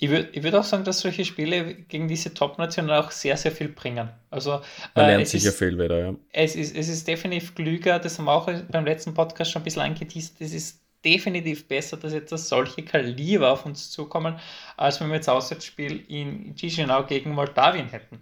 Ich 0.00 0.08
würde 0.08 0.30
ich 0.32 0.42
würd 0.42 0.54
auch 0.54 0.64
sagen, 0.64 0.82
dass 0.84 1.00
solche 1.00 1.26
Spiele 1.26 1.74
gegen 1.74 2.08
diese 2.08 2.32
Top-Nationen 2.32 2.90
auch 2.90 3.10
sehr, 3.10 3.36
sehr 3.36 3.52
viel 3.52 3.68
bringen. 3.68 4.08
Also, 4.30 4.60
Man 4.94 5.06
lernt 5.06 5.22
äh, 5.22 5.26
sicher 5.26 5.50
ist, 5.50 5.58
viel 5.58 5.78
wieder, 5.78 5.98
ja. 5.98 6.14
Es 6.32 6.56
ist, 6.56 6.74
es 6.74 6.88
ist 6.88 7.06
definitiv 7.06 7.54
klüger, 7.54 7.98
das 7.98 8.18
haben 8.18 8.24
wir 8.24 8.32
auch 8.32 8.50
beim 8.70 8.86
letzten 8.86 9.12
Podcast 9.12 9.52
schon 9.52 9.60
ein 9.60 9.64
bisschen 9.64 9.82
angeteased, 9.82 10.40
es 10.40 10.54
ist 10.54 10.80
definitiv 11.04 11.68
besser, 11.68 11.98
dass 11.98 12.14
jetzt 12.14 12.30
solche 12.30 12.82
Kaliber 12.82 13.52
auf 13.52 13.66
uns 13.66 13.90
zukommen, 13.90 14.38
als 14.78 15.00
wenn 15.00 15.08
wir 15.08 15.16
jetzt 15.16 15.28
Auswärtsspiel 15.28 16.02
in 16.08 16.54
Chisinau 16.56 17.04
gegen 17.04 17.32
Moldawien 17.32 17.88
hätten. 17.88 18.20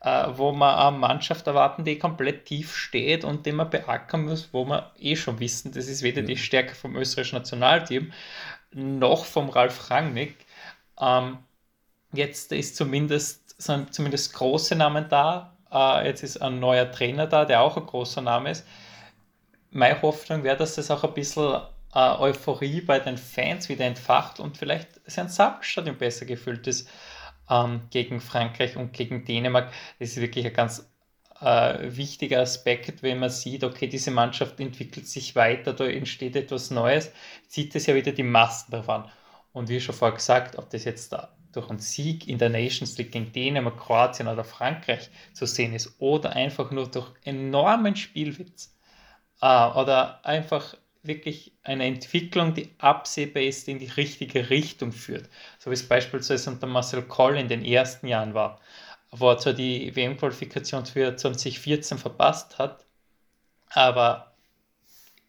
Äh, 0.00 0.28
wo 0.36 0.52
wir 0.52 0.78
eine 0.78 0.96
Mannschaft 0.96 1.46
erwarten, 1.46 1.84
die 1.84 1.98
komplett 1.98 2.44
tief 2.46 2.76
steht 2.76 3.24
und 3.24 3.44
die 3.44 3.52
man 3.52 3.68
beackern 3.68 4.26
muss, 4.26 4.48
wo 4.52 4.64
wir 4.64 4.92
eh 4.98 5.16
schon 5.16 5.40
wissen, 5.40 5.72
das 5.72 5.88
ist 5.88 6.02
weder 6.02 6.22
die 6.22 6.36
Stärke 6.36 6.74
vom 6.74 6.94
österreichischen 6.94 7.36
Nationalteam 7.36 8.12
noch 8.72 9.24
vom 9.24 9.48
Ralf 9.48 9.90
Rangnick. 9.90 10.36
Ähm, 11.00 11.38
jetzt 12.12 12.52
ist 12.52 12.76
zumindest, 12.76 13.60
sind 13.60 13.94
zumindest 13.94 14.34
große 14.34 14.74
Namen 14.76 15.08
da. 15.08 15.56
Äh, 15.70 16.06
jetzt 16.06 16.22
ist 16.22 16.40
ein 16.42 16.60
neuer 16.60 16.90
Trainer 16.90 17.26
da, 17.26 17.44
der 17.44 17.60
auch 17.62 17.76
ein 17.76 17.86
großer 17.86 18.22
Name 18.22 18.50
ist. 18.50 18.66
Meine 19.70 20.00
Hoffnung 20.02 20.44
wäre, 20.44 20.56
dass 20.56 20.76
das 20.76 20.90
auch 20.90 21.04
ein 21.04 21.14
bisschen 21.14 21.60
äh, 21.94 21.98
Euphorie 21.98 22.80
bei 22.80 22.98
den 23.00 23.18
Fans 23.18 23.68
wieder 23.68 23.84
entfacht 23.84 24.40
und 24.40 24.56
vielleicht 24.56 24.88
sein 25.06 25.28
Samtstadion 25.28 25.98
besser 25.98 26.26
gefüllt 26.26 26.66
ist 26.66 26.88
ähm, 27.50 27.82
gegen 27.90 28.20
Frankreich 28.20 28.76
und 28.76 28.92
gegen 28.92 29.24
Dänemark. 29.24 29.72
Das 29.98 30.10
ist 30.10 30.20
wirklich 30.20 30.46
ein 30.46 30.52
ganz 30.52 30.90
äh, 31.40 31.96
wichtiger 31.96 32.40
Aspekt, 32.40 33.02
wenn 33.02 33.18
man 33.20 33.30
sieht, 33.30 33.64
okay, 33.64 33.86
diese 33.86 34.10
Mannschaft 34.10 34.58
entwickelt 34.60 35.06
sich 35.06 35.36
weiter, 35.36 35.72
da 35.72 35.86
entsteht 35.86 36.36
etwas 36.36 36.70
Neues, 36.70 37.12
zieht 37.46 37.74
es 37.74 37.86
ja 37.86 37.94
wieder 37.94 38.12
die 38.12 38.22
Massen 38.22 38.70
davon. 38.72 39.04
Und 39.52 39.68
wie 39.68 39.80
schon 39.80 39.94
vorher 39.94 40.16
gesagt, 40.16 40.56
ob 40.58 40.70
das 40.70 40.84
jetzt 40.84 41.12
da 41.12 41.34
durch 41.52 41.70
einen 41.70 41.78
Sieg 41.78 42.28
in 42.28 42.38
der 42.38 42.50
Nations 42.50 42.98
League 42.98 43.12
gegen 43.12 43.32
Dänemark, 43.32 43.78
Kroatien 43.78 44.28
oder 44.28 44.44
Frankreich 44.44 45.10
zu 45.32 45.46
sehen 45.46 45.74
ist 45.74 45.94
oder 45.98 46.32
einfach 46.32 46.70
nur 46.70 46.88
durch 46.88 47.10
enormen 47.24 47.96
Spielwitz 47.96 48.76
äh, 49.40 49.46
oder 49.46 50.24
einfach 50.24 50.76
wirklich 51.02 51.52
eine 51.62 51.86
Entwicklung, 51.86 52.54
die 52.54 52.74
absehbar 52.78 53.42
ist, 53.42 53.68
in 53.68 53.78
die 53.78 53.86
richtige 53.86 54.50
Richtung 54.50 54.92
führt. 54.92 55.28
So 55.58 55.70
wie 55.70 55.74
es 55.74 55.88
beispielsweise 55.88 56.50
unter 56.50 56.66
Marcel 56.66 57.02
Koll 57.02 57.38
in 57.38 57.48
den 57.48 57.64
ersten 57.64 58.06
Jahren 58.06 58.34
war, 58.34 58.60
wo 59.10 59.30
er 59.30 59.38
zwar 59.38 59.54
die 59.54 59.94
WM-Qualifikation 59.94 60.86
für 60.86 61.16
2014 61.16 61.98
verpasst 61.98 62.58
hat, 62.58 62.84
aber 63.70 64.34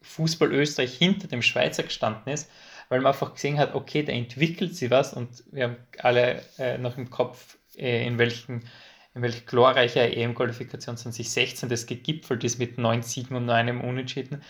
Fußball 0.01 0.51
Österreich 0.53 0.97
hinter 0.97 1.27
dem 1.27 1.41
Schweizer 1.41 1.83
gestanden 1.83 2.33
ist, 2.33 2.49
weil 2.89 3.01
man 3.01 3.13
einfach 3.13 3.33
gesehen 3.33 3.57
hat, 3.57 3.75
okay, 3.75 4.03
da 4.03 4.11
entwickelt 4.11 4.75
sich 4.75 4.91
was 4.91 5.13
und 5.13 5.43
wir 5.51 5.65
haben 5.65 5.77
alle 5.99 6.41
äh, 6.57 6.77
noch 6.77 6.97
im 6.97 7.09
Kopf, 7.09 7.57
äh, 7.77 8.05
in 8.05 8.17
welchen 8.17 8.63
in 9.15 9.23
welch 9.23 9.47
glorreicher 9.47 10.15
EM-Qualifikation 10.15 10.95
2016 10.95 11.67
das 11.67 11.87
gegipfelt 11.87 12.43
ist 12.43 12.59
mit 12.59 12.77
neun 12.77 13.01
Siegen 13.01 13.35
und 13.35 13.49
einem 13.49 13.81
Unentschieden 13.81 14.43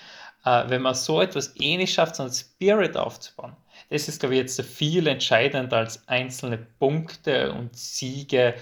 äh, 0.45 0.69
wenn 0.69 0.81
man 0.81 0.95
so 0.95 1.21
etwas 1.21 1.53
ähnlich 1.59 1.93
schafft, 1.93 2.15
so 2.15 2.23
einen 2.23 2.31
Spirit 2.31 2.97
aufzubauen, 2.97 3.55
das 3.89 4.07
ist, 4.07 4.19
glaube 4.19 4.35
ich, 4.35 4.41
jetzt 4.41 4.61
viel 4.61 5.07
entscheidender 5.07 5.77
als 5.77 6.07
einzelne 6.07 6.57
Punkte 6.57 7.51
und 7.53 7.75
Siege 7.75 8.55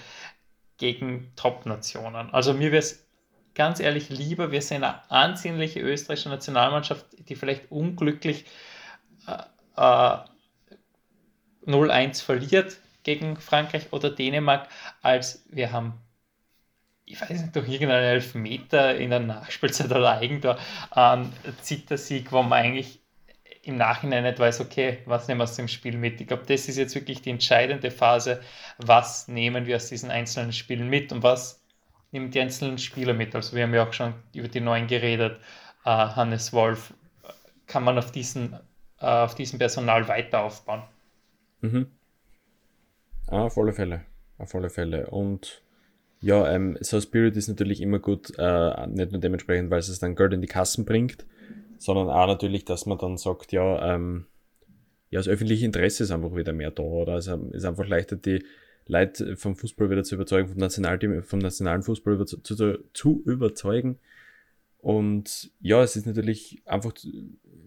gegen 0.76 1.32
Top-Nationen. 1.36 2.30
Also 2.32 2.54
mir 2.54 2.72
wäre 2.72 2.80
es 2.80 3.06
ganz 3.54 3.80
ehrlich 3.80 4.08
lieber, 4.10 4.52
wir 4.52 4.62
sehen 4.62 4.84
eine 4.84 5.10
ansehnliche 5.10 5.80
österreichische 5.80 6.28
Nationalmannschaft, 6.28 7.06
die 7.28 7.34
vielleicht 7.34 7.70
unglücklich 7.70 8.44
äh, 9.26 9.38
äh, 9.78 11.70
0-1 11.70 12.22
verliert 12.22 12.78
gegen 13.02 13.36
Frankreich 13.36 13.92
oder 13.92 14.10
Dänemark, 14.10 14.68
als 15.02 15.44
wir 15.50 15.72
haben 15.72 15.94
ich 17.10 17.20
weiß 17.20 17.40
nicht, 17.40 17.56
durch 17.56 17.68
irgendeinen 17.68 18.04
Elfmeter 18.04 18.94
in 18.96 19.08
der 19.08 19.20
Nachspielzeit 19.20 19.86
oder 19.90 20.18
Eigentor 20.18 20.58
ein 20.90 21.32
Zittersieg, 21.62 22.32
wo 22.32 22.42
man 22.42 22.52
eigentlich 22.52 23.00
im 23.62 23.76
Nachhinein 23.76 24.24
nicht 24.24 24.38
weiß, 24.38 24.60
okay, 24.60 24.98
was 25.04 25.28
nehmen 25.28 25.40
wir 25.40 25.44
aus 25.44 25.56
dem 25.56 25.68
Spiel 25.68 25.96
mit? 25.96 26.20
Ich 26.20 26.26
glaube, 26.26 26.44
das 26.46 26.68
ist 26.68 26.76
jetzt 26.76 26.94
wirklich 26.94 27.22
die 27.22 27.30
entscheidende 27.30 27.90
Phase. 27.90 28.40
Was 28.78 29.28
nehmen 29.28 29.66
wir 29.66 29.76
aus 29.76 29.88
diesen 29.88 30.10
einzelnen 30.10 30.52
Spielen 30.52 30.88
mit 30.88 31.12
und 31.12 31.22
was 31.22 31.62
nehmen 32.12 32.30
die 32.30 32.40
einzelnen 32.40 32.78
Spieler 32.78 33.14
mit? 33.14 33.34
Also, 33.34 33.56
wir 33.56 33.64
haben 33.64 33.74
ja 33.74 33.86
auch 33.86 33.92
schon 33.92 34.14
über 34.34 34.48
die 34.48 34.60
neuen 34.60 34.86
geredet. 34.86 35.40
Uh, 35.84 36.16
Hannes 36.16 36.52
Wolf, 36.52 36.92
kann 37.66 37.84
man 37.84 37.98
auf 37.98 38.10
diesen, 38.10 38.58
auf 38.98 39.34
diesem 39.34 39.58
Personal 39.58 40.08
weiter 40.08 40.42
aufbauen? 40.42 40.82
Mhm. 41.60 41.86
Ah, 43.26 43.44
auf 43.44 43.58
alle 43.58 43.72
Fälle. 43.72 44.02
Auf 44.38 44.54
alle 44.54 44.70
Fälle. 44.70 45.08
Und 45.10 45.62
ja, 46.20 46.50
ähm, 46.50 46.76
so 46.80 47.00
Spirit 47.00 47.36
ist 47.36 47.48
natürlich 47.48 47.80
immer 47.80 47.98
gut, 47.98 48.32
äh, 48.38 48.86
nicht 48.86 49.12
nur 49.12 49.20
dementsprechend, 49.20 49.70
weil 49.70 49.78
es 49.78 49.98
dann 49.98 50.16
Geld 50.16 50.32
in 50.32 50.40
die 50.40 50.48
Kassen 50.48 50.84
bringt, 50.84 51.26
sondern 51.78 52.10
auch 52.10 52.26
natürlich, 52.26 52.64
dass 52.64 52.86
man 52.86 52.98
dann 52.98 53.16
sagt, 53.16 53.52
ja, 53.52 53.94
ähm, 53.94 54.26
ja, 55.10 55.20
das 55.20 55.28
öffentliche 55.28 55.64
Interesse 55.64 56.04
ist 56.04 56.10
einfach 56.10 56.34
wieder 56.34 56.52
mehr 56.52 56.70
da, 56.70 56.82
oder? 56.82 57.14
Es 57.16 57.28
ist 57.28 57.64
einfach 57.64 57.86
leichter, 57.86 58.16
die 58.16 58.44
Leute 58.86 59.36
vom 59.36 59.54
Fußball 59.54 59.90
wieder 59.90 60.02
zu 60.02 60.16
überzeugen, 60.16 60.48
vom 60.48 60.58
Nationalteam, 60.58 61.22
vom 61.22 61.38
nationalen 61.38 61.82
Fußball 61.82 62.14
über, 62.14 62.26
zu, 62.26 62.38
zu, 62.42 62.78
zu 62.92 63.22
überzeugen. 63.24 63.98
Und 64.80 65.50
ja, 65.60 65.82
es 65.82 65.96
ist 65.96 66.06
natürlich 66.06 66.62
einfach, 66.64 66.92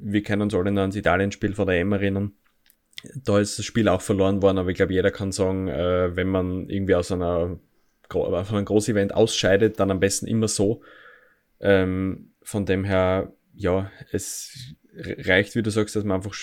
wir 0.02 0.24
können 0.24 0.42
uns 0.42 0.54
alle 0.54 0.72
noch 0.72 0.82
ans 0.82 0.96
Italien-Spiel 0.96 1.54
vor 1.54 1.66
der 1.66 1.80
EM 1.80 1.92
erinnern. 1.94 2.34
Da 3.16 3.40
ist 3.40 3.58
das 3.58 3.66
Spiel 3.66 3.88
auch 3.88 4.02
verloren 4.02 4.42
worden, 4.42 4.60
aber 4.60 4.70
ich 4.70 4.78
glaube, 4.78 4.94
jeder 4.94 5.12
kann 5.12 5.32
sagen, 5.32 5.68
äh, 5.68 6.16
wenn 6.16 6.28
man 6.28 6.70
irgendwie 6.70 6.96
aus 6.96 7.12
einer 7.12 7.60
von 8.10 8.36
einem 8.36 8.66
Großevent 8.66 9.14
ausscheidet, 9.14 9.80
dann 9.80 9.90
am 9.90 10.02
besten 10.02 10.28
immer 10.28 10.50
so. 10.50 10.82
Ähm, 11.62 12.32
von 12.42 12.66
dem 12.66 12.84
her, 12.84 13.32
ja, 13.54 13.90
es 14.12 14.76
reicht, 14.94 15.56
wie 15.56 15.62
du 15.62 15.72
sagst, 15.72 15.96
dass 15.96 16.04
man 16.04 16.18
einfach 16.18 16.34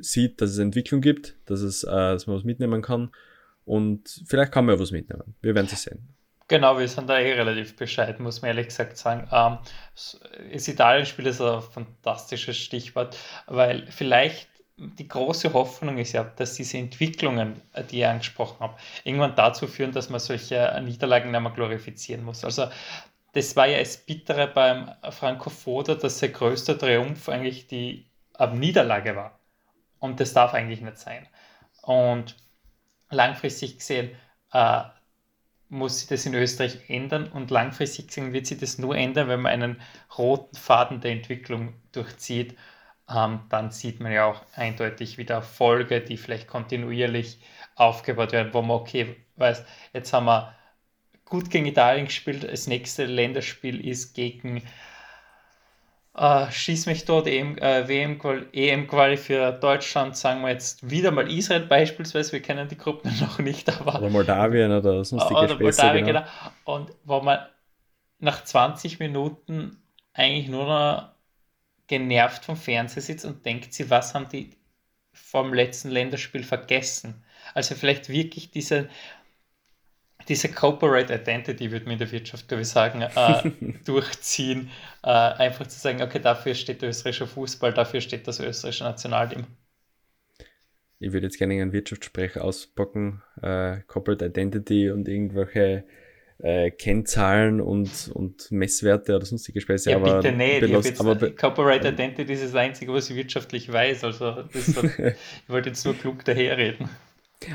sieht, 0.00 0.40
dass 0.40 0.50
es 0.50 0.58
Entwicklung 0.58 1.00
gibt, 1.00 1.36
dass, 1.46 1.60
es, 1.60 1.84
äh, 1.84 1.90
dass 1.90 2.26
man 2.26 2.36
was 2.36 2.44
mitnehmen 2.44 2.80
kann. 2.80 3.10
Und 3.64 4.22
vielleicht 4.26 4.52
kann 4.52 4.64
man 4.64 4.76
ja 4.76 4.80
was 4.80 4.92
mitnehmen. 4.92 5.34
Wir 5.42 5.54
werden 5.54 5.68
es 5.70 5.82
sehen. 5.82 6.08
Genau, 6.48 6.78
wir 6.78 6.88
sind 6.88 7.10
da 7.10 7.18
eh 7.18 7.34
relativ 7.34 7.76
bescheiden, 7.76 8.24
muss 8.24 8.40
man 8.40 8.48
ehrlich 8.48 8.68
gesagt 8.68 8.96
sagen. 8.96 9.28
Ähm, 9.30 9.58
das 9.94 10.68
Italien-Spiel 10.68 11.26
ist 11.26 11.42
ein 11.42 11.60
fantastisches 11.60 12.56
Stichwort, 12.56 13.18
weil 13.46 13.86
vielleicht 13.90 14.48
die 14.78 15.08
große 15.08 15.52
Hoffnung 15.52 15.98
ist 15.98 16.12
ja, 16.12 16.24
dass 16.24 16.54
diese 16.54 16.78
Entwicklungen, 16.78 17.60
äh, 17.74 17.84
die 17.84 17.98
ich 17.98 18.06
angesprochen 18.06 18.60
habe, 18.60 18.78
irgendwann 19.04 19.34
dazu 19.34 19.66
führen, 19.66 19.92
dass 19.92 20.08
man 20.08 20.20
solche 20.20 20.80
Niederlagen 20.82 21.30
nicht 21.30 21.40
mehr 21.40 21.52
glorifizieren 21.52 22.24
muss. 22.24 22.44
Also 22.44 22.68
das 23.32 23.54
war 23.54 23.66
ja 23.66 23.78
das 23.78 23.98
Bittere 23.98 24.46
beim 24.48 24.90
Franco 25.10 25.50
Foda, 25.50 25.96
dass 25.96 26.18
sein 26.18 26.32
größter 26.32 26.78
Triumph 26.78 27.28
eigentlich 27.28 27.66
die 27.66 28.06
Niederlage 28.54 29.14
war. 29.16 29.38
Und 29.98 30.18
das 30.20 30.32
darf 30.32 30.54
eigentlich 30.54 30.80
nicht 30.80 30.96
sein. 30.98 31.26
Und 31.82 32.36
langfristig 33.10 33.78
gesehen 33.78 34.16
äh, 34.52 34.82
muss 35.68 36.00
sich 36.00 36.08
das 36.08 36.26
in 36.26 36.34
Österreich 36.34 36.88
ändern 36.88 37.28
und 37.28 37.50
langfristig 37.50 38.08
gesehen 38.08 38.32
wird 38.32 38.46
sich 38.46 38.58
das 38.58 38.78
nur 38.78 38.96
ändern, 38.96 39.28
wenn 39.28 39.42
man 39.42 39.52
einen 39.52 39.80
roten 40.16 40.56
Faden 40.56 41.00
der 41.00 41.12
Entwicklung 41.12 41.74
durchzieht 41.92 42.56
ähm, 43.08 43.40
dann 43.48 43.70
sieht 43.70 44.00
man 44.00 44.12
ja 44.12 44.26
auch 44.26 44.42
eindeutig 44.54 45.18
wieder 45.18 45.36
Erfolge, 45.36 46.00
die 46.00 46.16
vielleicht 46.16 46.46
kontinuierlich 46.46 47.38
aufgebaut 47.74 48.32
werden, 48.32 48.52
wo 48.52 48.62
man, 48.62 48.78
okay, 48.78 49.16
weiß, 49.36 49.64
jetzt 49.92 50.12
haben 50.12 50.26
wir 50.26 50.54
gut 51.24 51.50
gegen 51.50 51.66
Italien 51.66 52.06
gespielt, 52.06 52.44
das 52.44 52.66
nächste 52.66 53.04
Länderspiel 53.06 53.86
ist 53.86 54.14
gegen 54.14 54.62
äh, 56.18 56.50
Schieß 56.50 56.86
mich 56.86 57.04
dort, 57.04 57.26
EM, 57.26 57.56
äh, 57.58 57.82
EM-Quali 57.82 59.16
für 59.16 59.52
Deutschland, 59.52 60.16
sagen 60.16 60.42
wir 60.42 60.50
jetzt 60.50 60.88
wieder 60.90 61.10
mal 61.10 61.30
Israel 61.30 61.66
beispielsweise, 61.66 62.32
wir 62.32 62.42
kennen 62.42 62.68
die 62.68 62.76
Gruppen 62.76 63.12
noch 63.20 63.38
nicht, 63.38 63.68
aber... 63.68 63.98
Oder 63.98 64.10
Moldawien 64.10 64.72
oder 64.72 65.04
sonstige 65.04 65.38
Oder 65.38 65.58
Moldawien, 65.58 66.04
genau. 66.06 66.20
genau. 66.20 66.76
Und 66.76 66.90
wo 67.04 67.20
man 67.20 67.38
nach 68.18 68.42
20 68.42 68.98
Minuten 68.98 69.80
eigentlich 70.12 70.48
nur 70.48 70.66
noch 70.66 71.10
genervt 71.86 72.44
vom 72.44 72.56
Fernseher 72.56 73.02
sitzt 73.02 73.24
und 73.24 73.46
denkt 73.46 73.72
sie, 73.72 73.88
was 73.88 74.14
haben 74.14 74.28
die 74.28 74.50
vom 75.12 75.54
letzten 75.54 75.90
Länderspiel 75.90 76.42
vergessen? 76.42 77.24
Also 77.54 77.74
vielleicht 77.74 78.08
wirklich 78.08 78.50
diese, 78.50 78.88
diese 80.28 80.48
Corporate 80.48 81.12
Identity, 81.14 81.70
würde 81.70 81.86
man 81.86 81.94
in 81.94 81.98
der 81.98 82.12
Wirtschaft, 82.12 82.48
glaube 82.48 82.62
ich, 82.62 82.68
sagen, 82.68 83.02
äh, 83.02 83.50
durchziehen. 83.84 84.70
Äh, 85.02 85.08
einfach 85.08 85.66
zu 85.66 85.78
sagen, 85.78 86.02
okay, 86.02 86.20
dafür 86.20 86.54
steht 86.54 86.82
der 86.82 86.90
österreichische 86.90 87.26
Fußball, 87.26 87.72
dafür 87.72 88.00
steht 88.00 88.28
das 88.28 88.40
österreichische 88.40 88.84
Nationalteam. 88.84 89.46
Ich 91.00 91.12
würde 91.12 91.26
jetzt 91.26 91.38
gerne 91.38 91.54
einen 91.54 91.72
Wirtschaftssprecher 91.72 92.44
auspacken, 92.44 93.22
äh, 93.40 93.78
Corporate 93.86 94.26
Identity 94.26 94.90
und 94.90 95.08
irgendwelche 95.08 95.84
äh, 96.40 96.70
Kennzahlen 96.70 97.60
und, 97.60 98.10
und 98.12 98.50
Messwerte 98.50 99.16
oder 99.16 99.24
sonstige 99.24 99.60
Späße. 99.60 99.90
Ja, 99.90 99.96
aber 99.96 100.20
bitte 100.20 100.36
nicht. 100.36 100.60
belos, 100.60 100.86
jetzt, 100.86 101.00
aber, 101.00 101.30
Copyright 101.30 101.84
Identity 101.84 102.32
ist 102.32 102.44
das 102.44 102.54
Einzige, 102.54 102.92
was 102.92 103.10
ich 103.10 103.16
wirtschaftlich 103.16 103.72
weiß. 103.72 104.04
Also 104.04 104.36
hat, 104.36 104.50
ich 104.54 105.48
wollte 105.48 105.70
jetzt 105.70 105.84
nur 105.84 105.94
klug 105.94 106.24
daherreden. 106.24 106.88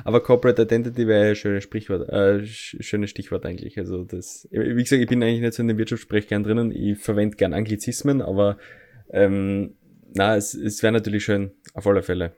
Aber 0.04 0.22
Corporate 0.22 0.62
Identity 0.62 1.08
wäre 1.08 1.30
ein 1.30 1.36
schönes 1.36 1.63
Sprichwort, 1.63 2.10
äh, 2.10 2.46
schönes 2.46 3.10
Stichwort 3.10 3.46
eigentlich. 3.46 3.78
Also 3.78 4.04
das, 4.04 4.48
wie 4.52 4.82
gesagt, 4.82 5.02
ich 5.02 5.08
bin 5.08 5.22
eigentlich 5.22 5.41
nicht 5.41 5.54
so 5.54 5.62
in 5.62 5.67
den 5.67 5.78
Wirtschaftssprech 5.78 6.28
gern 6.28 6.43
drinnen. 6.43 6.72
Ich 6.72 7.00
verwende 7.00 7.36
gern 7.36 7.54
Anglizismen, 7.54 8.22
aber 8.22 8.58
ähm, 9.10 9.76
na, 10.13 10.36
es, 10.36 10.54
es 10.54 10.82
wäre 10.84 10.93
natürlich 10.93 11.24
schön, 11.26 11.52
auf 11.74 11.86
alle 11.88 12.04
Fälle. 12.04 12.34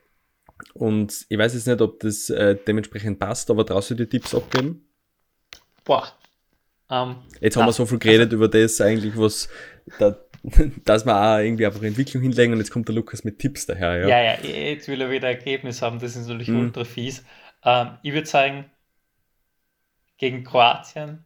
Und 0.73 1.25
ich 1.29 1.37
weiß 1.37 1.53
jetzt 1.53 1.67
nicht, 1.67 1.81
ob 1.81 1.99
das 1.99 2.29
äh, 2.29 2.55
dementsprechend 2.67 3.19
passt, 3.19 3.49
aber 3.49 3.65
traust 3.65 3.91
du 3.91 3.95
dir 3.95 4.09
Tipps 4.09 4.33
abgeben? 4.33 4.87
Boah. 5.83 6.07
Um, 6.87 6.95
ähm, 6.97 7.15
jetzt 7.41 7.57
haben 7.57 7.65
wir 7.65 7.73
so 7.73 7.85
viel 7.85 7.97
geredet 7.97 8.27
also, 8.27 8.35
über 8.35 8.47
das 8.47 8.79
eigentlich, 8.79 9.17
was 9.17 9.49
da, 9.97 10.15
dass 10.85 11.05
wir 11.05 11.15
auch 11.15 11.39
irgendwie 11.39 11.65
einfach 11.65 11.81
Entwicklung 11.81 12.21
hinlegen 12.21 12.53
und 12.53 12.59
jetzt 12.59 12.71
kommt 12.71 12.87
der 12.87 12.95
Lukas 12.95 13.23
mit 13.23 13.39
Tipps 13.39 13.65
daher. 13.65 14.07
Ja, 14.07 14.21
ja, 14.21 14.39
ja 14.39 14.49
jetzt 14.49 14.87
will 14.87 15.01
er 15.01 15.09
wieder 15.09 15.27
Ergebnis 15.27 15.81
haben, 15.81 15.99
das 15.99 16.15
ist 16.15 16.27
natürlich 16.27 16.49
mhm. 16.49 16.59
ultra 16.59 16.83
fies. 16.83 17.23
Ähm, 17.63 17.97
ich 18.03 18.13
würde 18.13 18.27
sagen, 18.27 18.65
gegen 20.17 20.43
Kroatien 20.43 21.25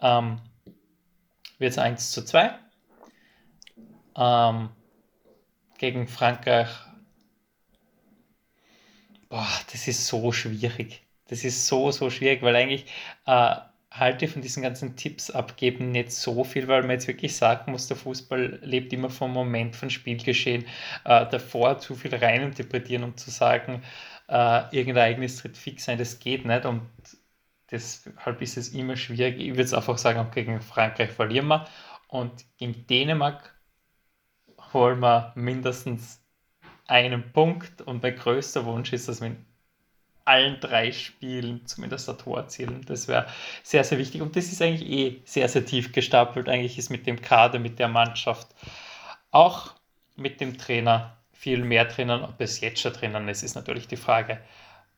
ähm, 0.00 0.40
wird 1.58 1.72
es 1.72 1.78
1 1.78 2.12
zu 2.12 2.24
2. 2.24 2.54
Ähm, 4.16 4.68
gegen 5.78 6.08
Frankreich, 6.08 6.68
boah, 9.28 9.48
das 9.72 9.88
ist 9.88 10.06
so 10.06 10.32
schwierig. 10.32 11.02
Das 11.28 11.44
ist 11.44 11.66
so, 11.66 11.90
so 11.90 12.10
schwierig, 12.10 12.42
weil 12.42 12.56
eigentlich 12.56 12.86
äh, 13.26 13.56
halte 13.90 14.28
von 14.28 14.42
diesen 14.42 14.62
ganzen 14.62 14.96
Tipps 14.96 15.30
abgeben 15.30 15.92
nicht 15.92 16.12
so 16.12 16.44
viel, 16.44 16.68
weil 16.68 16.82
man 16.82 16.92
jetzt 16.92 17.08
wirklich 17.08 17.36
sagen 17.36 17.72
muss, 17.72 17.88
der 17.88 17.96
Fußball 17.96 18.60
lebt 18.62 18.92
immer 18.92 19.10
vom 19.10 19.32
Moment, 19.32 19.76
von 19.76 19.90
Spielgeschehen. 19.90 20.64
Äh, 21.04 21.26
davor 21.30 21.78
zu 21.78 21.94
viel 21.94 22.14
reininterpretieren, 22.14 23.04
um 23.04 23.16
zu 23.16 23.30
sagen, 23.30 23.82
äh, 24.28 24.76
irgendein 24.76 24.96
Ereignis 24.96 25.36
tritt 25.38 25.56
fix 25.56 25.84
sein, 25.86 25.98
das 25.98 26.18
geht 26.18 26.44
nicht 26.44 26.64
und 26.66 26.82
deshalb 27.70 28.42
ist 28.42 28.56
es 28.56 28.70
immer 28.70 28.96
schwierig. 28.96 29.38
Ich 29.40 29.50
würde 29.50 29.62
es 29.62 29.74
einfach 29.74 29.98
sagen, 29.98 30.18
auch 30.18 30.30
gegen 30.30 30.60
Frankreich 30.60 31.10
verlieren 31.10 31.48
wir 31.48 31.66
und 32.08 32.44
gegen 32.58 32.86
Dänemark 32.86 33.54
holen 34.72 35.00
wir 35.00 35.32
mindestens 35.34 36.22
einen 36.86 37.32
Punkt 37.32 37.82
und 37.82 38.02
mein 38.02 38.16
größter 38.16 38.64
Wunsch 38.66 38.92
ist, 38.92 39.08
dass 39.08 39.20
wir 39.20 39.28
in 39.28 39.46
allen 40.28 40.60
drei 40.60 40.92
Spielen 40.92 41.66
zumindest 41.66 42.08
ein 42.08 42.18
Tor 42.18 42.38
erzielen. 42.38 42.82
Das 42.86 43.08
wäre 43.08 43.26
sehr, 43.62 43.82
sehr 43.82 43.98
wichtig. 43.98 44.20
Und 44.20 44.36
das 44.36 44.52
ist 44.52 44.60
eigentlich 44.60 44.88
eh 44.88 45.22
sehr, 45.24 45.48
sehr 45.48 45.64
tief 45.64 45.92
gestapelt. 45.92 46.48
Eigentlich 46.48 46.78
ist 46.78 46.90
mit 46.90 47.06
dem 47.06 47.20
Kader, 47.20 47.58
mit 47.58 47.78
der 47.78 47.88
Mannschaft, 47.88 48.48
auch 49.30 49.74
mit 50.16 50.40
dem 50.40 50.58
Trainer 50.58 51.16
viel 51.32 51.64
mehr 51.64 51.86
drinnen. 51.86 52.22
Ob 52.22 52.40
es 52.40 52.60
jetzt 52.60 52.80
schon 52.80 52.92
drinnen 52.92 53.28
ist, 53.28 53.42
ist 53.42 53.54
natürlich 53.54 53.88
die 53.88 53.96
Frage. 53.96 54.38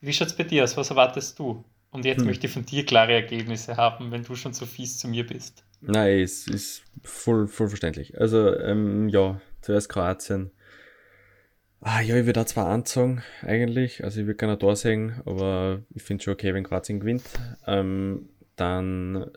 Wie 0.01 0.13
schaut 0.13 0.29
es 0.29 0.37
bei 0.37 0.45
dir 0.45 0.65
aus? 0.65 0.77
Was 0.77 0.91
erwartest 0.91 1.39
du? 1.39 1.65
Und 1.93 2.05
jetzt 2.05 2.21
hm. 2.21 2.27
möchte 2.27 2.47
ich 2.47 2.53
von 2.53 2.65
dir 2.65 2.85
klare 2.85 3.13
Ergebnisse 3.13 3.77
haben, 3.77 4.11
wenn 4.11 4.25
du 4.25 4.35
schon 4.35 4.53
so 4.53 4.67
fies 4.67 4.99
zu 4.99 5.09
mir 5.09 5.27
bist. 5.27 5.65
Nein, 5.81 6.21
es 6.21 6.47
ist 6.47 6.83
voll, 7.03 7.49
voll 7.49 7.69
verständlich. 7.69 8.19
Also, 8.21 8.55
ähm, 8.59 9.09
ja, 9.09 9.41
zuerst 9.61 9.89
Kroatien 9.89 10.51
Ah, 11.83 12.03
ja, 12.03 12.17
ich 12.17 12.27
würde 12.27 12.35
da 12.35 12.47
zwar 12.47 12.67
anzogen, 12.67 13.23
eigentlich. 13.43 14.05
Also 14.05 14.21
ich 14.21 14.27
würde 14.27 14.37
gerne 14.37 14.59
da 14.59 14.77
sehen, 14.77 15.23
aber 15.25 15.83
ich 15.95 16.03
finde 16.03 16.23
schon 16.23 16.35
okay, 16.35 16.53
wenn 16.53 16.65
Kroatien 16.65 17.01
gewinnt. 17.01 17.25
Ähm, 17.67 18.29
dann 18.57 19.31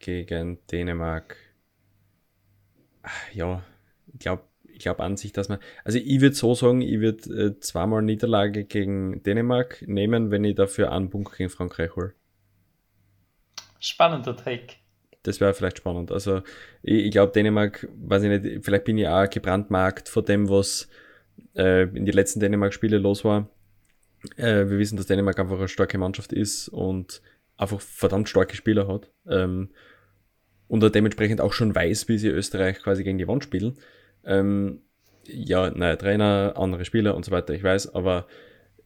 gegen 0.00 0.58
Dänemark. 0.72 1.36
Ach, 3.02 3.32
ja, 3.32 3.62
ich 4.12 4.18
glaube 4.18 4.42
ich 4.64 4.80
glaub 4.80 5.00
an 5.00 5.16
sich, 5.16 5.32
dass 5.32 5.48
man. 5.48 5.60
Also 5.84 5.98
ich 5.98 6.20
würde 6.20 6.34
so 6.34 6.54
sagen, 6.54 6.82
ich 6.82 6.98
würde 6.98 7.32
äh, 7.32 7.60
zweimal 7.60 8.02
Niederlage 8.02 8.64
gegen 8.64 9.22
Dänemark 9.22 9.84
nehmen, 9.86 10.32
wenn 10.32 10.42
ich 10.42 10.56
dafür 10.56 10.90
einen 10.90 11.10
Punkt 11.10 11.36
gegen 11.36 11.48
Frankreich 11.48 11.94
hole. 11.94 12.14
Spannender 13.78 14.36
Take. 14.36 14.74
Das 15.22 15.40
wäre 15.40 15.54
vielleicht 15.54 15.78
spannend. 15.78 16.10
Also 16.10 16.42
ich, 16.82 17.04
ich 17.04 17.10
glaube, 17.12 17.32
Dänemark, 17.32 17.88
weiß 17.94 18.24
ich 18.24 18.42
nicht, 18.42 18.64
vielleicht 18.64 18.84
bin 18.84 18.98
ich 18.98 19.06
auch 19.06 19.30
gebrandmarkt 19.30 20.08
vor 20.08 20.24
dem, 20.24 20.48
was 20.48 20.88
äh, 21.56 21.82
in 21.82 22.04
die 22.04 22.12
letzten 22.12 22.40
Dänemark-Spiele 22.40 22.98
los 22.98 23.24
war. 23.24 23.48
Äh, 24.36 24.68
wir 24.68 24.78
wissen, 24.78 24.96
dass 24.96 25.06
Dänemark 25.06 25.38
einfach 25.38 25.58
eine 25.58 25.68
starke 25.68 25.98
Mannschaft 25.98 26.32
ist 26.32 26.68
und 26.68 27.22
einfach 27.56 27.80
verdammt 27.80 28.28
starke 28.28 28.56
Spieler 28.56 28.88
hat. 28.88 29.10
Ähm, 29.28 29.70
und 30.68 30.94
dementsprechend 30.94 31.40
auch 31.40 31.52
schon 31.52 31.74
weiß, 31.74 32.08
wie 32.08 32.18
sie 32.18 32.28
Österreich 32.28 32.80
quasi 32.80 33.04
gegen 33.04 33.18
die 33.18 33.28
Wand 33.28 33.44
spielen. 33.44 33.76
Ähm, 34.24 34.80
ja, 35.26 35.70
neuer 35.70 35.98
Trainer, 35.98 36.54
andere 36.56 36.84
Spieler 36.84 37.14
und 37.14 37.24
so 37.24 37.30
weiter, 37.30 37.54
ich 37.54 37.62
weiß, 37.62 37.94
aber 37.94 38.26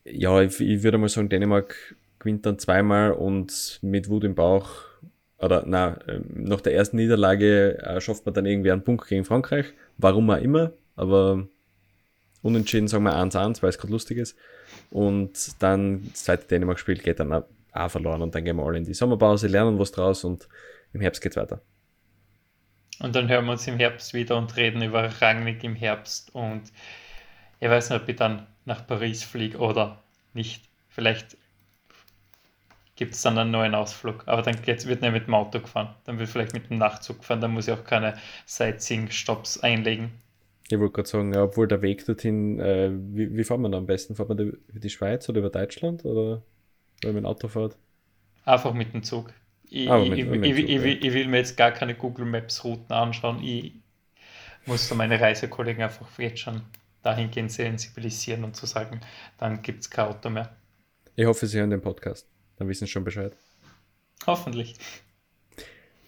ja, 0.05 0.41
ich, 0.43 0.61
ich 0.61 0.83
würde 0.83 0.99
mal 0.99 1.09
sagen, 1.09 1.29
Dänemark 1.29 1.97
gewinnt 2.19 2.47
dann 2.47 2.59
zweimal 2.59 3.13
und 3.13 3.79
mit 3.83 4.09
Wut 4.09 4.25
im 4.25 4.35
Bauch, 4.35 4.85
oder 5.39 5.65
na, 5.67 5.99
ähm, 6.09 6.25
nach 6.35 6.61
der 6.61 6.75
ersten 6.75 6.97
Niederlage 6.97 7.79
äh, 7.79 8.01
schafft 8.01 8.27
man 8.27 8.35
dann 8.35 8.47
irgendwie 8.47 8.73
einen 8.73 8.83
Punkt 8.83 9.07
gegen 9.07 9.25
Frankreich, 9.25 9.67
warum 9.97 10.31
auch 10.31 10.41
immer, 10.41 10.73
aber 10.97 11.47
Unentschieden 12.43 12.89
sagen 12.89 13.05
wir 13.05 13.15
1-1, 13.15 13.63
weil 13.63 13.71
es 13.71 13.79
gerade 13.79 13.93
lustig 13.93 14.19
ist. 14.19 14.37
Und 14.91 15.63
dann 15.63 16.09
das 16.11 16.25
zweite 16.25 16.47
Dänemark-Spiel 16.47 16.99
geht 16.99 17.21
dann 17.21 17.33
auch 17.33 17.89
verloren 17.91 18.23
und 18.23 18.35
dann 18.35 18.45
gehen 18.45 18.57
wir 18.57 18.65
alle 18.65 18.79
in 18.79 18.85
die 18.85 18.95
Sommerpause, 18.95 19.49
lernen 19.49 19.79
was 19.79 19.93
draus 19.93 20.25
und 20.25 20.49
im 20.93 21.01
Herbst 21.01 21.21
geht's 21.21 21.37
weiter. 21.37 21.61
Und 23.01 23.15
dann 23.15 23.29
hören 23.29 23.45
wir 23.45 23.53
uns 23.53 23.67
im 23.67 23.77
Herbst 23.77 24.15
wieder 24.15 24.37
und 24.37 24.57
reden 24.57 24.83
über 24.83 25.09
Rangnick 25.21 25.63
im 25.65 25.75
Herbst 25.77 26.35
und 26.35 26.63
ich 27.61 27.69
weiß 27.69 27.91
nicht, 27.91 28.03
ob 28.03 28.09
ich 28.09 28.17
dann 28.17 28.47
nach 28.65 28.87
Paris 28.87 29.23
fliege 29.25 29.59
oder 29.59 30.03
nicht. 30.33 30.65
Vielleicht 30.89 31.37
gibt 32.95 33.15
es 33.15 33.23
dann 33.23 33.39
einen 33.39 33.51
neuen 33.51 33.75
Ausflug. 33.75 34.25
Aber 34.27 34.43
dann 34.43 34.61
geht's, 34.63 34.87
wird 34.87 35.03
nicht 35.03 35.13
mit 35.13 35.27
dem 35.27 35.35
Auto 35.35 35.61
gefahren. 35.61 35.95
Dann 36.05 36.19
wird 36.19 36.29
vielleicht 36.29 36.53
mit 36.53 36.69
dem 36.69 36.79
Nachtzug 36.79 37.21
gefahren. 37.21 37.41
Dann 37.41 37.53
muss 37.53 37.69
ich 37.69 37.75
auch 37.75 37.85
keine 37.85 38.19
Sightseeing-Stops 38.47 39.61
einlegen. 39.61 40.11
Ich 40.71 40.79
wollte 40.79 40.93
gerade 40.93 41.09
sagen, 41.09 41.37
obwohl 41.37 41.67
der 41.67 41.81
Weg 41.81 42.05
dorthin, 42.05 42.61
äh, 42.61 42.91
wie, 42.93 43.35
wie 43.35 43.45
fährt 43.45 43.61
man 43.61 43.73
da 43.73 43.79
am 43.79 43.87
besten? 43.87 44.15
Fährt 44.15 44.29
man 44.29 44.39
über 44.39 44.81
die 44.81 44.91
Schweiz 44.91 45.29
oder 45.29 45.39
über 45.39 45.51
Deutschland 45.51 46.05
oder 46.05 46.43
wenn 47.03 47.15
man 47.15 47.25
Auto 47.25 47.49
fährt? 47.49 47.77
Einfach 48.45 48.75
mit 48.75 48.93
dem 48.93 49.03
Zug. 49.03 49.33
Ich, 49.71 49.91
ah, 49.91 49.99
mit, 49.99 50.19
ich, 50.19 50.27
mit 50.27 50.45
ich, 50.45 50.57
Zug, 50.57 50.65
ich, 50.65 50.85
ja. 50.85 51.09
ich, 51.09 51.13
will 51.15 51.29
mir 51.29 51.39
jetzt 51.39 51.57
gar 51.57 51.71
keine 51.73 51.95
Google 51.95 52.27
Maps 52.27 52.65
Routen 52.65 52.93
anschauen. 52.93 53.43
Ich 53.43 53.73
muss 54.67 54.93
meine 54.95 55.19
Reisekollegen 55.19 55.83
einfach 55.83 56.07
jetzt 56.19 56.41
schon 56.41 56.61
dahingehend 57.03 57.51
sensibilisieren 57.51 58.45
und 58.45 58.55
zu 58.55 58.67
sagen, 58.67 59.01
dann 59.39 59.63
gibt 59.63 59.81
es 59.81 59.91
kein 59.91 60.09
Auto 60.09 60.29
mehr. 60.29 60.51
Ich 61.17 61.25
hoffe, 61.25 61.47
Sie 61.47 61.59
hören 61.59 61.71
den 61.71 61.81
Podcast. 61.81 62.29
Dann 62.59 62.69
wissen 62.69 62.87
Sie 62.87 62.93
schon 62.93 63.05
Bescheid. 63.05 63.33
Hoffentlich. 64.27 64.75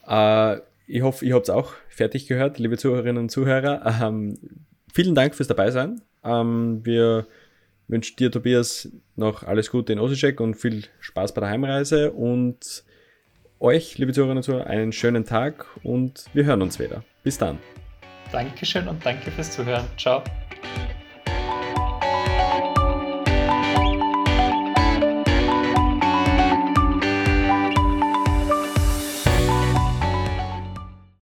Äh, 0.06 0.58
ich 0.90 1.02
hoffe, 1.02 1.24
ihr 1.24 1.34
habt 1.34 1.48
es 1.48 1.50
auch 1.50 1.72
fertig 1.88 2.26
gehört, 2.26 2.58
liebe 2.58 2.76
Zuhörerinnen 2.76 3.22
und 3.22 3.30
Zuhörer. 3.30 4.00
Ähm, 4.02 4.38
vielen 4.92 5.14
Dank 5.14 5.34
fürs 5.34 5.48
Dabeisein. 5.48 6.00
Ähm, 6.24 6.80
wir 6.84 7.26
wünschen 7.88 8.16
dir, 8.16 8.30
Tobias, 8.30 8.88
noch 9.16 9.42
alles 9.42 9.70
Gute 9.70 9.92
in 9.92 9.98
Osijek 9.98 10.40
und 10.40 10.54
viel 10.54 10.84
Spaß 11.00 11.34
bei 11.34 11.40
der 11.40 11.50
Heimreise 11.50 12.12
und 12.12 12.84
euch, 13.58 13.98
liebe 13.98 14.12
Zuhörerinnen 14.12 14.38
und 14.38 14.42
Zuhörer, 14.44 14.66
einen 14.66 14.92
schönen 14.92 15.24
Tag 15.24 15.66
und 15.82 16.24
wir 16.32 16.44
hören 16.44 16.62
uns 16.62 16.78
wieder. 16.78 17.04
Bis 17.22 17.38
dann. 17.38 17.58
Dankeschön 18.32 18.88
und 18.88 19.04
danke 19.04 19.30
fürs 19.30 19.50
Zuhören. 19.50 19.84
Ciao. 19.96 20.22